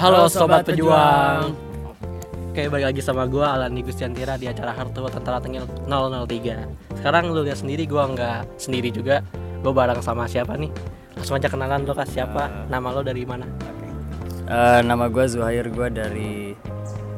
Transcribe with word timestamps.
Halo 0.00 0.32
sobat 0.32 0.64
pejuang. 0.64 1.59
Oke, 2.50 2.66
balik 2.66 2.90
lagi 2.90 2.98
sama 2.98 3.30
gua 3.30 3.54
Alan 3.54 3.78
Gustiantira 3.78 4.34
di 4.34 4.50
acara 4.50 4.74
Hartu 4.74 5.06
Tentara 5.06 5.38
Tengil 5.38 5.70
003. 5.86 6.98
Sekarang 6.98 7.30
lu 7.30 7.46
lihat 7.46 7.62
sendiri 7.62 7.86
gua 7.86 8.10
nggak 8.10 8.58
sendiri 8.58 8.90
juga. 8.90 9.22
Gua 9.62 9.70
bareng 9.70 10.02
sama 10.02 10.26
siapa 10.26 10.58
nih? 10.58 10.66
Langsung 11.14 11.38
aja 11.38 11.46
kenalan 11.46 11.86
lo 11.86 11.94
kak 11.94 12.10
siapa? 12.10 12.66
Nama 12.66 12.88
lo 12.90 13.06
dari 13.06 13.22
mana? 13.22 13.46
Eh, 14.50 14.80
nama 14.82 15.06
gue 15.06 15.30
Zuhair, 15.30 15.70
gue 15.70 15.88
dari 15.94 16.50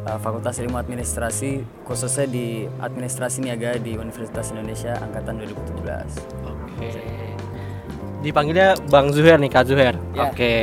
eh, 0.05 0.19
Fakultas 0.21 0.61
Ilmu 0.61 0.77
Administrasi, 0.77 1.65
khususnya 1.89 2.29
di 2.29 2.69
Administrasi 2.69 3.41
Niaga 3.41 3.81
di 3.81 3.97
Universitas 3.97 4.53
Indonesia 4.53 5.01
Angkatan 5.01 5.41
2017. 5.41 6.45
Oke. 6.45 6.93
Dipanggilnya 8.21 8.77
Bang 8.93 9.17
Zuher 9.17 9.41
nih, 9.41 9.49
Kak 9.49 9.65
Zuher. 9.65 9.97
Ya. 10.12 10.29
Oke. 10.29 10.55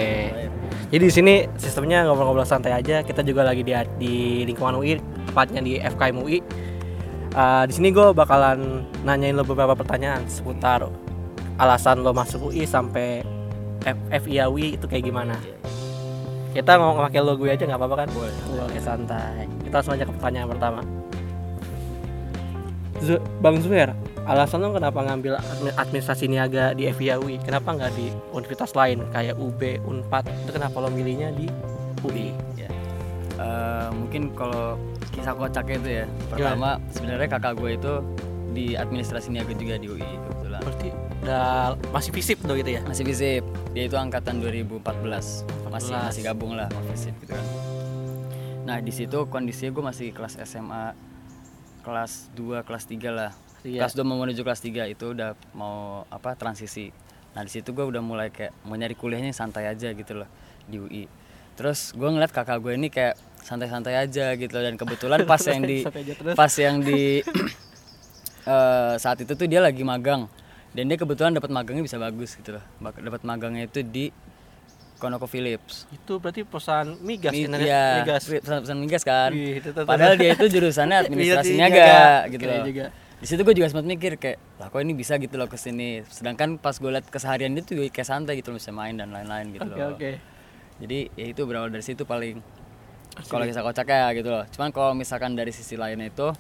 Jadi 0.89 1.03
di 1.05 1.13
sini 1.13 1.34
sistemnya 1.61 2.02
ngobrol-ngobrol 2.09 2.49
santai 2.49 2.73
aja. 2.73 3.05
Kita 3.05 3.21
juga 3.21 3.45
lagi 3.45 3.61
di 3.61 3.73
di 4.02 4.13
lingkungan 4.49 4.81
UI, 4.81 4.98
tepatnya 5.29 5.62
di 5.62 5.77
FKM 5.77 6.17
UI. 6.17 6.39
Uh, 7.29 7.63
di 7.70 7.73
sini 7.77 7.93
gue 7.93 8.09
bakalan 8.09 8.89
nanyain 9.05 9.38
lo 9.38 9.45
beberapa 9.45 9.77
pertanyaan 9.77 10.25
seputar 10.25 10.89
alasan 11.62 12.02
lo 12.02 12.09
masuk 12.09 12.49
UI 12.49 12.65
sampai 12.65 13.21
F 13.85 14.26
FIA 14.26 14.49
UI 14.49 14.81
itu 14.81 14.90
kayak 14.90 15.05
gimana. 15.05 15.37
Kita 16.57 16.81
mau 16.81 16.98
pakai 16.98 17.21
lo 17.21 17.37
gue 17.37 17.53
aja 17.53 17.70
nggak 17.70 17.77
apa-apa 17.77 17.96
kan? 18.05 18.09
Boleh. 18.09 18.34
Oke 18.65 18.81
santai. 18.81 19.46
Kita 19.62 19.85
langsung 19.85 19.93
aja 19.93 20.09
ke 20.09 20.13
pertanyaan 20.18 20.49
pertama. 20.49 20.81
Zu- 22.98 23.24
Bang 23.46 23.62
Zuher, 23.62 23.93
alasan 24.30 24.62
lo 24.62 24.77
kenapa 24.77 25.02
ngambil 25.02 25.41
admi- 25.41 25.74
administrasi 25.74 26.30
niaga 26.30 26.77
di 26.77 26.85
FIA 26.94 27.18
UI? 27.18 27.41
Kenapa 27.41 27.74
nggak 27.74 27.91
di 27.98 28.13
universitas 28.30 28.77
lain 28.77 29.02
kayak 29.10 29.34
UB, 29.41 29.82
Unpad? 29.82 30.30
Itu 30.46 30.52
kenapa 30.54 30.77
lo 30.77 30.94
milihnya 30.94 31.34
di 31.34 31.49
UI? 32.05 32.49
Eh, 33.40 33.90
mungkin 33.96 34.36
kalau 34.36 34.76
kisah 35.16 35.32
kocaknya 35.32 35.76
itu 35.80 35.90
ya, 36.04 36.05
pertama 36.27 36.76
sebenarnya 36.91 37.27
kakak 37.32 37.55
gue 37.55 37.71
itu 37.80 37.94
di 38.52 38.66
Administrasi 38.76 39.32
Niaga 39.32 39.55
juga 39.55 39.80
di 39.80 39.88
UI 39.88 40.04
kebetulan. 40.04 40.60
Berarti 40.60 40.90
udah 41.24 41.48
masih 41.96 42.12
visip 42.12 42.38
tuh 42.43 42.60
gitu 42.60 42.76
ya? 42.76 42.82
Masih 42.84 43.08
visip, 43.08 43.43
dia 43.71 43.88
itu 43.88 43.96
angkatan 43.96 44.43
2014, 44.43 45.48
masih 45.71 45.96
14. 45.96 46.12
masih 46.12 46.21
gabung 46.27 46.52
lah 46.60 46.68
sama 46.68 46.84
visip 46.91 47.16
gitu 47.24 47.32
kan. 47.32 47.46
Nah 48.68 48.77
di 48.84 48.91
situ 48.91 49.20
kondisinya 49.32 49.71
gue 49.71 49.84
masih 49.88 50.08
kelas 50.12 50.36
SMA, 50.43 50.91
kelas 51.88 52.27
2, 52.36 52.68
kelas 52.68 52.84
3 52.91 53.08
lah. 53.08 53.32
Iya. 53.62 53.84
Kelas 53.84 53.93
2 53.93 54.04
mau 54.04 54.18
menuju 54.18 54.40
kelas 54.40 54.62
3 54.62 54.88
itu 54.88 55.05
udah 55.10 55.35
mau 55.52 55.76
apa 56.07 56.34
transisi. 56.34 56.91
Nah 57.29 57.41
di 57.41 57.52
situ 57.52 57.70
gue 57.70 57.84
udah 57.84 57.99
mulai 57.99 58.29
kayak 58.29 58.55
mau 58.63 58.74
nyari 58.74 58.93
kuliahnya 58.93 59.32
santai 59.32 59.68
aja 59.68 59.91
gitu 59.91 60.13
loh 60.15 60.29
di 60.63 60.77
UI. 60.77 61.04
Terus 61.54 61.91
gue 61.91 62.07
ngeliat 62.07 62.30
kakak 62.30 62.57
gue 62.57 62.74
ini 62.74 62.87
kayak 62.87 63.13
santai-santai 63.40 63.96
aja 63.98 64.31
gitu 64.34 64.53
loh. 64.53 64.63
dan 64.63 64.75
kebetulan 64.75 65.19
pas 65.24 65.40
yang 65.41 65.62
di 65.62 65.84
pas 66.40 66.53
yang 66.53 66.80
di 66.80 67.19
eh, 68.47 68.94
saat 68.96 69.19
itu 69.19 69.34
tuh 69.34 69.46
dia 69.46 69.59
lagi 69.59 69.84
magang 69.84 70.28
dan 70.69 70.84
dia 70.85 70.96
kebetulan 70.96 71.34
dapat 71.34 71.50
magangnya 71.50 71.84
bisa 71.84 71.97
bagus 71.97 72.34
gitu 72.34 72.56
loh. 72.56 72.63
Dapat 72.80 73.22
magangnya 73.24 73.66
itu 73.66 73.81
di 73.81 74.07
Konoko 74.96 75.25
Philips. 75.25 75.88
Itu 75.90 76.19
berarti 76.19 76.44
perusahaan 76.44 76.91
migas, 77.00 77.31
Mi- 77.31 77.47
internet 77.47 77.64
iya, 77.64 78.03
migas. 78.03 78.24
perusahaan 78.28 78.76
migas 78.76 79.03
kan. 79.03 79.31
Wih, 79.31 79.64
itu 79.64 79.72
tuh- 79.72 79.88
Padahal 79.88 80.16
dia 80.16 80.36
itu 80.36 80.46
jurusannya 80.46 80.97
administrasi 81.02 81.52
Iya, 81.56 81.58
niaga 81.58 81.96
gitu 82.28 82.44
loh. 82.46 82.64
juga. 82.64 82.86
Di 83.19 83.28
situ 83.28 83.44
gue 83.44 83.52
juga 83.52 83.68
sempat 83.68 83.84
mikir 83.84 84.16
kayak, 84.16 84.40
lah 84.57 84.72
kok 84.72 84.80
ini 84.80 84.96
bisa 84.96 85.19
gitu 85.19 85.35
loh 85.35 85.52
ke 85.52 85.59
sini. 85.59 86.07
Sedangkan 86.07 86.56
pas 86.56 86.72
gue 86.72 86.88
liat 86.88 87.03
keseharian 87.03 87.52
dia 87.52 87.63
tuh 87.63 87.75
kayak 87.91 88.07
santai 88.07 88.40
gitu 88.40 88.56
loh, 88.56 88.57
bisa 88.57 88.72
main 88.72 88.96
dan 88.96 89.12
lain-lain 89.12 89.52
gitu 89.52 89.68
Oke 89.68 89.75
loh. 89.75 89.91
oke. 89.94 90.12
Jadi 90.80 91.00
ya 91.13 91.25
itu 91.28 91.41
berawal 91.44 91.68
dari 91.68 91.84
situ 91.84 92.08
paling 92.08 92.40
kalau 93.28 93.44
kisah 93.44 93.59
kocaknya 93.59 94.16
gitu 94.16 94.31
loh. 94.31 94.47
Cuman 94.47 94.72
kalau 94.72 94.96
misalkan 94.96 95.35
dari 95.35 95.52
sisi 95.52 95.75
lainnya 95.75 96.08
itu 96.08 96.31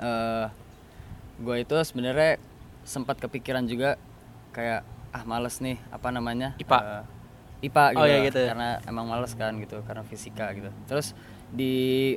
eh 0.00 0.46
gue 1.40 1.56
itu 1.56 1.72
sebenarnya 1.80 2.36
sempat 2.84 3.16
kepikiran 3.16 3.64
juga 3.64 3.96
kayak 4.52 4.84
ah 5.10 5.24
males 5.24 5.56
nih 5.58 5.80
apa 5.88 6.12
namanya 6.12 6.52
IPA. 6.60 6.78
eh, 6.78 7.04
IPA 7.64 7.84
gitu, 7.92 8.00
Oh, 8.00 8.04
iya 8.04 8.18
gitu. 8.28 8.40
karena 8.44 8.68
emang 8.84 9.08
males 9.08 9.32
kan 9.32 9.56
gitu 9.56 9.80
karena 9.88 10.04
fisika 10.04 10.52
gitu. 10.52 10.68
Terus 10.84 11.16
di 11.48 12.16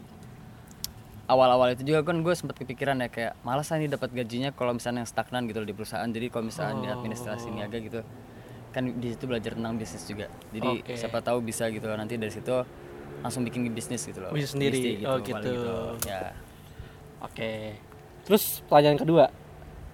awal-awal 1.23 1.71
itu 1.71 1.83
juga 1.83 2.03
kan 2.03 2.19
gue 2.19 2.33
sempat 2.33 2.57
kepikiran 2.57 2.99
ya 2.99 3.07
kayak 3.07 3.33
malas 3.41 3.71
nih 3.71 3.87
dapat 3.87 4.11
gajinya 4.11 4.51
kalau 4.51 4.75
misalnya 4.75 5.01
yang 5.01 5.09
stagnan 5.09 5.47
gitu 5.47 5.63
loh 5.63 5.67
di 5.67 5.73
perusahaan. 5.73 6.05
Jadi 6.05 6.27
kalau 6.27 6.45
misalnya 6.45 6.75
di 6.77 6.87
administrasi 6.89 7.47
Oh. 7.47 7.55
niaga 7.55 7.77
gitu 7.77 8.01
kan 8.73 8.83
di 8.89 9.07
situ 9.09 9.23
belajar 9.25 9.53
tentang 9.53 9.77
bisnis 9.77 10.03
juga. 10.03 10.27
Jadi 10.49 10.69
Oke. 10.81 10.93
siapa 10.97 11.21
tahu 11.21 11.39
bisa 11.39 11.69
gitu 11.69 11.85
loh 11.85 11.93
nanti 11.93 12.17
dari 12.17 12.29
situ 12.29 12.65
langsung 13.21 13.41
bikin 13.41 13.69
bisnis 13.69 14.03
gitu 14.03 14.19
loh. 14.19 14.33
Bisnis 14.33 14.51
sendiri. 14.51 14.99
Bisnis 14.99 15.05
Oh, 15.05 15.15
paling 15.15 15.27
gitu. 15.29 15.53
Ya. 16.03 16.33
Oke. 17.21 17.77
Terus 18.23 18.65
pertanyaan 18.65 18.99
kedua. 18.99 19.25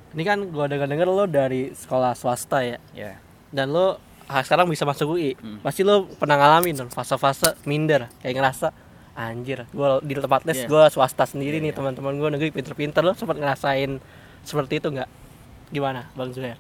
Ini 0.10 0.24
kan 0.24 0.40
gua 0.50 0.66
dengar-dengar 0.66 1.06
lo 1.06 1.26
dari 1.26 1.70
sekolah 1.72 2.18
swasta 2.18 2.66
ya. 2.66 2.78
Ya. 2.92 3.22
dan 3.50 3.70
lo 3.70 3.98
sekarang 4.30 4.70
bisa 4.70 4.86
masuk 4.86 5.18
UI 5.18 5.34
Hmm. 5.34 5.58
pasti 5.60 5.82
lo 5.82 6.06
pernah 6.06 6.38
ngalamin 6.38 6.78
dong 6.78 6.90
fase-fase 6.90 7.58
minder 7.66 8.06
kayak 8.22 8.38
ngerasa 8.38 8.70
anjir 9.20 9.68
gue 9.68 9.88
di 10.02 10.16
tempat 10.16 10.48
les 10.48 10.64
Iya. 10.64 10.68
gue 10.68 10.84
swasta 10.90 11.28
sendiri 11.28 11.60
nih 11.60 11.76
teman-teman 11.76 12.16
gue 12.16 12.30
negeri 12.32 12.50
pinter-pinter 12.50 13.04
lo 13.04 13.12
sempat 13.12 13.36
ngerasain 13.36 14.00
seperti 14.42 14.80
itu 14.80 14.88
nggak 14.90 15.10
gimana 15.70 16.08
bang 16.16 16.32
Zuhair 16.32 16.58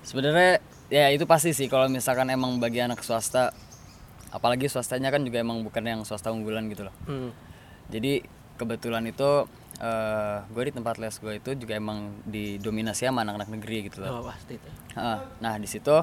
Sebenarnya 0.00 0.60
ya 0.88 1.08
itu 1.08 1.24
pasti 1.24 1.52
sih 1.52 1.64
kalau 1.64 1.88
misalkan 1.88 2.28
emang 2.28 2.56
bagi 2.56 2.76
anak 2.78 3.00
swasta 3.00 3.52
apalagi 4.28 4.66
swastanya 4.66 5.08
kan 5.08 5.22
juga 5.22 5.40
emang 5.40 5.62
bukan 5.62 5.80
yang 5.80 6.00
swasta 6.02 6.28
unggulan 6.28 6.66
gitu 6.66 6.84
loh. 6.84 6.94
hmm. 7.04 7.30
Jadi 7.88 8.20
kebetulan 8.56 9.04
itu 9.04 9.44
eh 9.74 10.38
gue 10.46 10.62
di 10.62 10.72
tempat 10.72 10.96
les 10.96 11.14
gue 11.14 11.32
itu 11.34 11.50
juga 11.56 11.74
emang 11.74 12.22
didominasi 12.22 13.04
sama 13.04 13.22
anak-anak 13.22 13.48
negeri 13.50 13.88
gitu 13.88 14.00
loh. 14.00 14.20
oh 14.20 14.22
pasti 14.24 14.54
itu 14.54 14.68
Heeh. 14.94 15.18
Nah 15.40 15.54
di 15.56 15.66
situ 15.66 15.96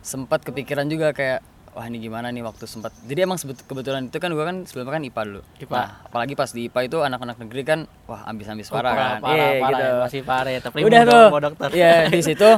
sempat 0.00 0.42
kepikiran 0.42 0.86
juga 0.86 1.12
kayak 1.12 1.40
wah 1.76 1.84
ini 1.84 2.00
gimana 2.00 2.28
nih 2.28 2.40
waktu 2.40 2.64
sempat. 2.64 2.88
Jadi 3.02 3.20
emang 3.20 3.36
sebet- 3.36 3.60
kebetulan 3.62 4.08
itu 4.08 4.16
kan 4.16 4.32
gue 4.32 4.40
kan 4.40 4.64
sebelumnya 4.64 4.92
kan 4.94 5.02
IPA 5.04 5.22
dulu. 5.22 5.40
IPA. 5.58 5.76
Nah, 5.76 5.88
apalagi 6.02 6.32
pas 6.32 6.48
di 6.48 6.60
IPA 6.64 6.80
itu 6.82 6.98
anak-anak 6.98 7.36
negeri 7.38 7.62
kan 7.62 7.80
wah 8.06 8.24
ambis-ambis 8.24 8.66
Oh, 8.66 8.74
parah, 8.74 8.92
kan. 8.92 9.20
parah, 9.20 9.28
Iya, 9.30 9.44
parah, 9.54 9.68
gitu. 9.68 9.84
ya, 9.84 9.92
masih 10.00 10.20
parah 10.24 10.50
ya 10.50 10.60
tapi 10.60 10.76
Udah 10.80 11.02
tuh. 11.04 11.26
dokter 11.38 11.68
Iya 11.70 11.94
di 12.10 12.22
situ 12.22 12.50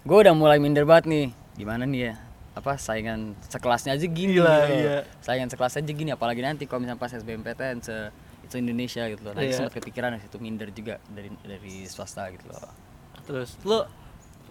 gue 0.00 0.16
udah 0.18 0.32
mulai 0.32 0.56
minder 0.56 0.82
banget 0.82 1.04
nih. 1.06 1.26
Gimana 1.54 1.84
nih 1.84 2.00
ya? 2.02 2.14
Apa 2.50 2.74
saingan 2.76 3.36
sekelasnya 3.46 3.94
aja 3.94 4.06
gini 4.06 4.32
Gila, 4.34 4.56
gitu. 4.64 4.74
iya. 4.80 4.98
Saingan 5.20 5.48
sekelas 5.48 5.76
aja 5.76 5.86
gini 5.86 6.10
apalagi 6.10 6.40
nanti 6.40 6.64
kalau 6.64 6.82
misalnya 6.82 6.98
pas 6.98 7.12
SBMPTN 7.12 7.78
se 7.78 8.08
itu 8.42 8.56
Indonesia 8.56 9.04
gitu 9.06 9.20
loh. 9.22 9.32
Nah, 9.32 9.44
Iya. 9.44 9.60
sempat 9.60 9.76
kepikiran 9.76 10.16
di 10.16 10.24
situ 10.24 10.36
minder 10.38 10.68
juga 10.70 10.98
dari 11.06 11.28
dari 11.40 11.84
swasta 11.84 12.26
gitu 12.30 12.48
loh. 12.48 12.72
terus 13.20 13.54
lo 13.62 13.84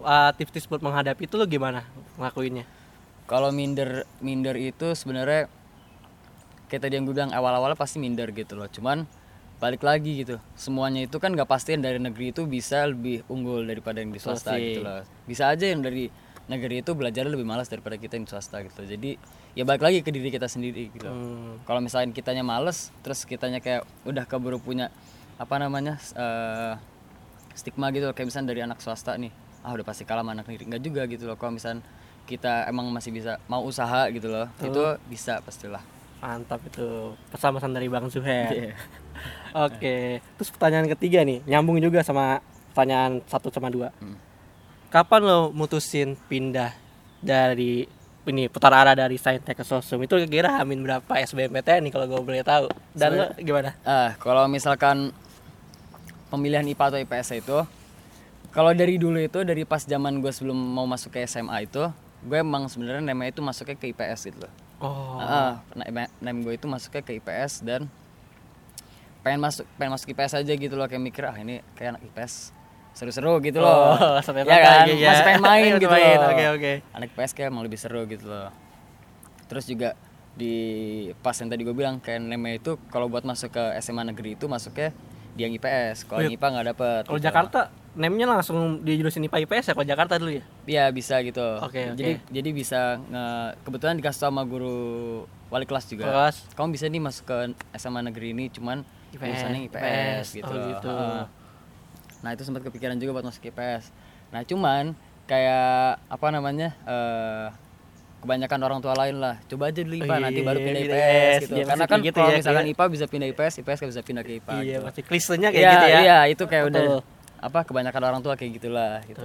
uh, 0.00 0.30
tips-tips 0.32 0.64
buat 0.64 0.80
menghadapi 0.80 1.26
itu 1.26 1.34
lo 1.34 1.44
gimana 1.44 1.84
ngelakuinnya 2.16 2.64
Kalau 3.30 3.54
minder 3.54 4.10
minder 4.18 4.58
itu 4.58 4.90
sebenarnya 4.98 5.46
kayak 6.66 6.82
tadi 6.82 6.98
yang 6.98 7.06
gue 7.06 7.14
bilang 7.14 7.30
awal-awal 7.30 7.78
pasti 7.78 8.02
minder 8.02 8.34
gitu 8.34 8.58
loh. 8.58 8.66
Cuman 8.66 9.06
balik 9.62 9.86
lagi 9.86 10.26
gitu. 10.26 10.42
Semuanya 10.58 11.06
itu 11.06 11.22
kan 11.22 11.30
nggak 11.30 11.46
pasti 11.46 11.78
yang 11.78 11.86
dari 11.86 12.02
negeri 12.02 12.34
itu 12.34 12.42
bisa 12.50 12.82
lebih 12.90 13.22
unggul 13.30 13.62
daripada 13.62 14.02
yang 14.02 14.10
di 14.10 14.18
swasta 14.18 14.58
Pasti. 14.58 14.66
gitu 14.74 14.80
loh. 14.82 15.06
Bisa 15.30 15.46
aja 15.46 15.62
yang 15.62 15.78
dari 15.78 16.10
negeri 16.50 16.82
itu 16.82 16.90
belajar 16.98 17.22
lebih 17.30 17.46
malas 17.46 17.70
daripada 17.70 17.94
kita 17.94 18.18
yang 18.18 18.26
di 18.26 18.32
swasta 18.34 18.66
gitu. 18.66 18.82
Jadi 18.82 19.14
ya 19.54 19.62
balik 19.62 19.86
lagi 19.86 20.02
ke 20.02 20.10
diri 20.10 20.34
kita 20.34 20.50
sendiri 20.50 20.90
gitu. 20.90 21.06
Hmm. 21.06 21.62
Kalau 21.68 21.78
misalnya 21.78 22.10
kitanya 22.10 22.42
males, 22.42 22.90
terus 23.06 23.22
kitanya 23.22 23.62
kayak 23.62 23.86
udah 24.08 24.26
keburu 24.26 24.58
punya 24.58 24.90
apa 25.38 25.54
namanya 25.62 26.02
eh, 26.18 26.74
stigma 27.54 27.94
gitu 27.94 28.10
loh. 28.10 28.14
kayak 28.16 28.32
misalnya 28.32 28.48
dari 28.50 28.60
anak 28.66 28.82
swasta 28.82 29.14
nih, 29.14 29.30
ah 29.62 29.70
udah 29.70 29.86
pasti 29.86 30.02
kalah 30.02 30.26
sama 30.26 30.34
anak 30.34 30.48
negeri. 30.50 30.66
Enggak 30.66 30.82
juga 30.82 31.02
gitu 31.06 31.28
loh. 31.28 31.36
Kalau 31.36 31.54
misalnya 31.54 31.84
kita 32.30 32.70
emang 32.70 32.86
masih 32.94 33.10
bisa 33.10 33.42
mau 33.50 33.66
usaha 33.66 34.06
gitu 34.14 34.30
loh, 34.30 34.46
itu 34.62 34.82
bisa 35.10 35.42
pastilah. 35.42 35.82
mantap 36.20 36.60
itu 36.68 37.16
pesan-pesan 37.32 37.72
dari 37.72 37.88
bang 37.88 38.04
Zuhair 38.12 38.52
Iya. 38.52 38.74
Oke, 39.66 40.20
terus 40.36 40.52
pertanyaan 40.52 40.86
ketiga 40.94 41.24
nih, 41.24 41.40
nyambung 41.48 41.80
juga 41.80 42.04
sama 42.04 42.44
pertanyaan 42.70 43.24
satu 43.26 43.48
sama 43.50 43.72
dua. 43.72 43.88
Hmm. 43.98 44.14
Kapan 44.92 45.20
lo 45.26 45.40
mutusin 45.50 46.14
pindah 46.28 46.76
dari 47.24 47.88
ini 48.30 48.46
putar 48.46 48.70
arah 48.70 48.94
dari 48.94 49.18
Saintek 49.18 49.58
ke 49.58 49.64
Sosum 49.66 50.06
itu 50.06 50.14
kira-kira 50.28 50.62
hamin 50.62 50.86
berapa 50.86 51.12
SBMPTN 51.24 51.88
nih 51.88 51.92
kalau 51.92 52.06
gue 52.06 52.20
boleh 52.20 52.46
tahu. 52.46 52.70
Dan 52.94 53.18
lo 53.18 53.26
gimana? 53.40 53.74
Ah, 53.82 54.14
kalau 54.22 54.46
misalkan 54.46 55.10
pemilihan 56.30 56.62
IPA 56.62 56.84
atau 56.94 56.98
IPS 57.02 57.28
itu 57.42 57.58
Kalau 58.50 58.74
dari 58.74 58.98
dulu 58.98 59.14
itu 59.22 59.46
dari 59.46 59.62
pas 59.62 59.78
zaman 59.86 60.18
gue 60.18 60.30
sebelum 60.34 60.58
mau 60.58 60.82
masuk 60.82 61.14
ke 61.14 61.22
SMA 61.22 61.70
itu, 61.70 61.86
gue 62.20 62.38
emang 62.38 62.68
sebenarnya 62.68 63.00
namanya 63.00 63.32
itu 63.32 63.40
masuknya 63.40 63.76
ke 63.76 63.92
IPS 63.92 64.20
gitu 64.28 64.38
loh. 64.44 64.52
Oh. 64.80 65.20
Na- 65.76 66.12
name 66.20 66.38
gue 66.44 66.56
itu 66.56 66.66
masuknya 66.68 67.00
ke 67.04 67.16
IPS 67.20 67.64
dan 67.64 67.88
pengen 69.20 69.40
masuk 69.40 69.68
pengen 69.76 69.92
masuk 69.92 70.08
IPS 70.16 70.40
aja 70.40 70.52
gitu 70.56 70.74
loh 70.80 70.88
kayak 70.88 71.04
mikir 71.04 71.28
ah 71.28 71.36
ini 71.36 71.60
kayak 71.76 71.96
anak 71.96 72.02
IPS 72.08 72.56
seru-seru 72.96 73.40
gitu 73.44 73.60
loh. 73.60 73.96
Oh, 73.96 74.18
ya 74.48 74.58
kan? 74.60 74.84
ya. 74.88 75.12
Masih 75.12 75.24
pengen 75.24 75.42
main 75.44 75.70
gitu 75.82 75.92
main, 75.92 76.16
loh. 76.18 76.30
oke, 76.32 76.44
oke. 76.56 76.72
Anak 76.92 77.06
IPS 77.12 77.32
kayak 77.36 77.48
emang 77.52 77.64
lebih 77.64 77.78
seru 77.80 78.02
gitu 78.08 78.26
loh. 78.28 78.48
Terus 79.48 79.64
juga 79.68 79.94
di 80.30 80.54
pas 81.20 81.36
yang 81.36 81.50
tadi 81.50 81.62
gue 81.66 81.74
bilang 81.76 82.00
kayak 82.00 82.20
namanya 82.22 82.56
itu 82.56 82.72
kalau 82.88 83.10
buat 83.10 83.24
masuk 83.24 83.52
ke 83.52 83.62
SMA 83.82 84.08
negeri 84.08 84.36
itu 84.36 84.48
masuknya 84.48 84.92
di 85.36 85.44
yang 85.44 85.52
IPS. 85.54 86.08
Kalau 86.08 86.20
yang 86.20 86.34
IPA 86.34 86.46
nggak 86.50 86.66
dapet. 86.74 87.02
Kalau 87.06 87.18
gitu. 87.20 87.26
Jakarta 87.28 87.60
name-nya 87.92 88.26
langsung 88.28 88.80
di 88.80 88.94
jurusan 88.94 89.26
IPA 89.26 89.38
IPS 89.44 89.64
ya 89.66 89.74
kalau 89.74 89.82
Jakarta 89.84 90.14
dulu 90.14 90.30
ya. 90.32 90.44
Iya 90.64 90.84
bisa 90.90 91.18
gitu. 91.20 91.42
Oke, 91.58 91.90
oke. 91.90 91.96
Jadi 91.96 92.12
jadi 92.30 92.50
bisa 92.50 92.80
nge- 93.00 93.52
kebetulan 93.60 93.98
dikasih 93.98 94.20
sama 94.22 94.42
guru 94.42 94.78
wali 95.48 95.66
kelas 95.66 95.90
juga. 95.90 96.06
Kelas. 96.06 96.36
Kamu 96.54 96.70
bisa 96.70 96.86
nih 96.86 96.98
masuk 96.98 97.24
ke 97.24 97.36
SMA 97.74 98.00
negeri 98.02 98.30
ini 98.30 98.46
cuman 98.48 98.86
IPS, 99.10 99.40
IPS, 99.42 99.58
IPS, 99.66 100.26
gitu. 100.36 100.46
oh 100.48 100.62
gitu. 100.68 100.88
Heeh. 100.88 101.22
Nah 102.20 102.30
itu 102.30 102.42
sempat 102.42 102.62
kepikiran 102.62 102.94
juga 102.94 103.10
buat 103.12 103.26
masuk 103.26 103.42
IPS. 103.44 103.90
Nah 104.30 104.46
cuman 104.46 104.94
kayak 105.26 105.98
apa 106.06 106.26
namanya 106.30 106.70
eh, 106.86 107.46
kebanyakan 108.20 108.60
orang 108.62 108.78
tua 108.78 108.94
lain 108.94 109.18
lah. 109.18 109.34
Coba 109.46 109.74
aja 109.74 109.82
dulu 109.82 109.96
IPA 109.96 110.06
Oh, 110.06 110.20
nanti 110.20 110.38
iya, 110.38 110.46
baru 110.46 110.58
pindah 110.60 110.78
iya, 110.78 110.86
IPS 110.86 110.94
IPS. 110.94 111.40
gitu. 111.40 111.54
Iya, 111.56 111.64
Karena 111.66 111.84
kan 111.88 111.98
gitu 111.98 112.14
kalau 112.14 112.30
ya, 112.30 112.36
misalkan 112.38 112.66
IPA 112.68 112.84
bisa 112.86 113.04
pindah 113.10 113.28
IPS, 113.28 113.54
IPS 113.58 113.78
nggak 113.80 113.90
bisa 113.90 114.02
pindah 114.06 114.22
ke 114.22 114.32
IPA. 114.38 114.52
Iya, 114.54 114.62
gitu. 114.62 114.84
pasti 114.86 115.00
klisenya 115.02 115.48
kayak 115.50 115.58
Iya, 115.58 115.72
gitu 115.72 115.86
ya. 115.88 115.98
Iya, 115.98 116.18
itu 116.28 116.44
kayak 116.46 116.64
udah 116.70 116.82
Betul. 116.86 117.00
Apa 117.40 117.64
kebanyakan 117.64 118.02
orang 118.04 118.20
tua 118.20 118.36
kayak 118.36 118.60
gitulah 118.60 119.00
gitu. 119.04 119.24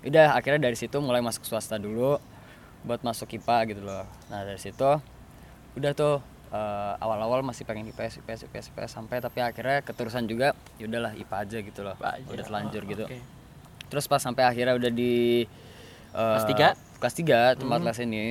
Udah 0.00 0.32
akhirnya 0.32 0.68
dari 0.68 0.76
situ 0.76 0.96
mulai 0.98 1.20
masuk 1.20 1.44
swasta 1.44 1.76
dulu 1.76 2.16
buat 2.80 3.00
masuk 3.00 3.28
IPA 3.34 3.58
gitu 3.68 3.82
loh. 3.82 4.04
Nah, 4.28 4.40
dari 4.42 4.56
situ 4.56 4.88
udah 5.76 5.92
tuh 5.92 6.20
eh, 6.48 6.92
awal-awal 6.98 7.40
masih 7.40 7.64
pengen 7.64 7.88
IPS, 7.88 8.20
IPS, 8.20 8.40
IPS, 8.48 8.64
IPS 8.72 8.90
sampai 8.90 9.20
tapi 9.20 9.40
akhirnya 9.40 9.80
keterusan 9.80 10.24
juga 10.24 10.52
ya 10.76 10.88
udahlah 10.88 11.12
IPA 11.14 11.36
aja 11.36 11.58
gitu 11.60 11.80
loh. 11.80 11.96
Aja. 11.96 12.24
Udah 12.26 12.44
telanjur 12.44 12.82
gitu. 12.84 13.04
Oke. 13.04 13.20
Terus 13.90 14.04
pas 14.06 14.20
sampai 14.20 14.44
akhirnya 14.44 14.72
udah 14.72 14.90
di 14.90 15.44
eh, 16.10 16.34
Kelas 16.36 16.48
tiga? 16.48 16.68
Hmm. 16.72 16.88
Kelas 17.00 17.14
3 17.16 17.60
tempat 17.60 17.80
les 17.80 17.98
ini 18.00 18.24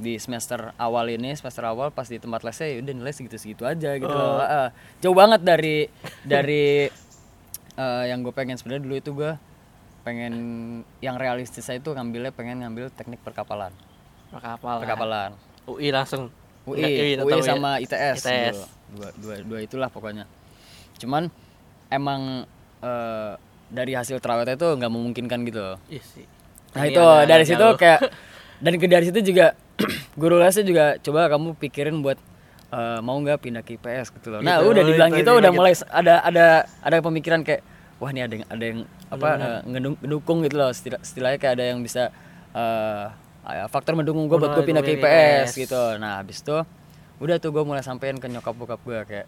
di 0.00 0.16
semester 0.16 0.72
awal 0.74 1.12
ini 1.12 1.36
semester 1.36 1.62
awal 1.62 1.92
pas 1.92 2.08
di 2.08 2.16
tempat 2.16 2.40
lesnya 2.40 2.66
ya 2.66 2.80
udah 2.80 2.94
nilai 2.96 3.12
segitu-segitu 3.12 3.62
aja 3.62 3.94
gitu 3.94 4.08
Oh. 4.08 4.16
loh. 4.16 4.40
Heeh. 4.40 4.68
jauh 4.98 5.12
banget 5.12 5.40
dari 5.42 5.86
dari 6.24 6.88
eh, 7.76 8.04
yang 8.10 8.24
gue 8.24 8.32
pengen 8.34 8.56
sebenarnya 8.58 8.82
dulu 8.82 8.94
itu 8.96 9.10
gue 9.12 9.32
pengen 10.00 10.34
yang 11.04 11.20
realistis 11.20 11.68
saya 11.68 11.76
itu 11.76 11.92
ngambilnya 11.92 12.32
pengen 12.32 12.64
ngambil 12.64 12.88
teknik 12.96 13.20
perkapalan 13.20 13.70
Kapal. 14.32 14.80
perkapalan 14.80 15.36
UI 15.70 15.88
langsung. 15.94 16.32
UI, 16.68 16.82
UI, 16.82 17.12
atau 17.16 17.40
sama 17.40 17.80
ITS, 17.80 18.20
ITS. 18.20 18.58
Dua, 18.92 19.08
dua, 19.16 19.34
dua 19.42 19.58
itulah 19.64 19.88
pokoknya. 19.88 20.28
Cuman 21.00 21.32
emang 21.88 22.44
eh, 22.84 23.32
dari 23.70 23.92
hasil 23.96 24.20
terawetnya 24.20 24.58
itu 24.58 24.68
nggak 24.76 24.92
memungkinkan 24.92 25.38
gitu. 25.48 25.78
sih. 25.88 26.26
Nah 26.76 26.86
Ini 26.86 26.94
itu 26.94 27.06
dari 27.26 27.44
situ 27.46 27.66
kayak 27.74 28.00
dan 28.60 28.72
ke 28.76 28.86
dari 28.86 29.04
situ 29.08 29.20
juga 29.24 29.56
guru 30.20 30.36
lesnya 30.38 30.62
juga 30.62 30.84
coba 31.00 31.26
kamu 31.32 31.56
pikirin 31.58 32.04
buat 32.04 32.20
eh, 32.70 33.00
mau 33.00 33.16
nggak 33.16 33.38
pindah 33.38 33.62
ke 33.62 33.74
IPS 33.74 34.10
gitu 34.12 34.30
loh. 34.30 34.40
Nah 34.40 34.58
Gitu, 34.58 34.70
udah 34.70 34.82
dibilang 34.84 35.10
itu 35.10 35.18
gitu 35.20 35.32
udah 35.32 35.50
gitu. 35.50 35.58
mulai 35.58 35.72
s- 35.72 35.86
ada 35.86 36.22
ada 36.22 36.46
ada 36.80 36.96
pemikiran 37.00 37.42
kayak 37.42 37.62
wah 37.98 38.08
ini 38.08 38.20
ada 38.20 38.34
yang 38.34 38.46
ada 38.46 38.64
yang 38.64 38.78
apa 39.10 39.28
ngedung- 39.66 39.98
ngedukung 40.00 40.38
gitu 40.42 40.56
loh. 40.56 40.70
Setidaknya 40.70 41.36
kayak 41.36 41.54
ada 41.58 41.64
yang 41.66 41.80
bisa 41.80 42.14
eh, 42.50 43.04
ah, 43.42 43.66
faktor 43.66 43.94
mendukung 43.94 44.26
gue 44.26 44.36
buat 44.36 44.52
gue 44.52 44.64
pindah 44.64 44.82
ke 44.82 44.96
IPS 44.96 45.54
gitu. 45.56 45.98
Nah 45.98 46.18
habis 46.18 46.40
itu 46.40 46.56
udah 47.20 47.36
tuh 47.36 47.50
gue 47.52 47.62
mulai 47.62 47.82
sampein 47.82 48.16
ke 48.16 48.26
nyokap 48.26 48.54
bokap 48.54 48.80
gue 48.82 48.98
kayak 49.04 49.26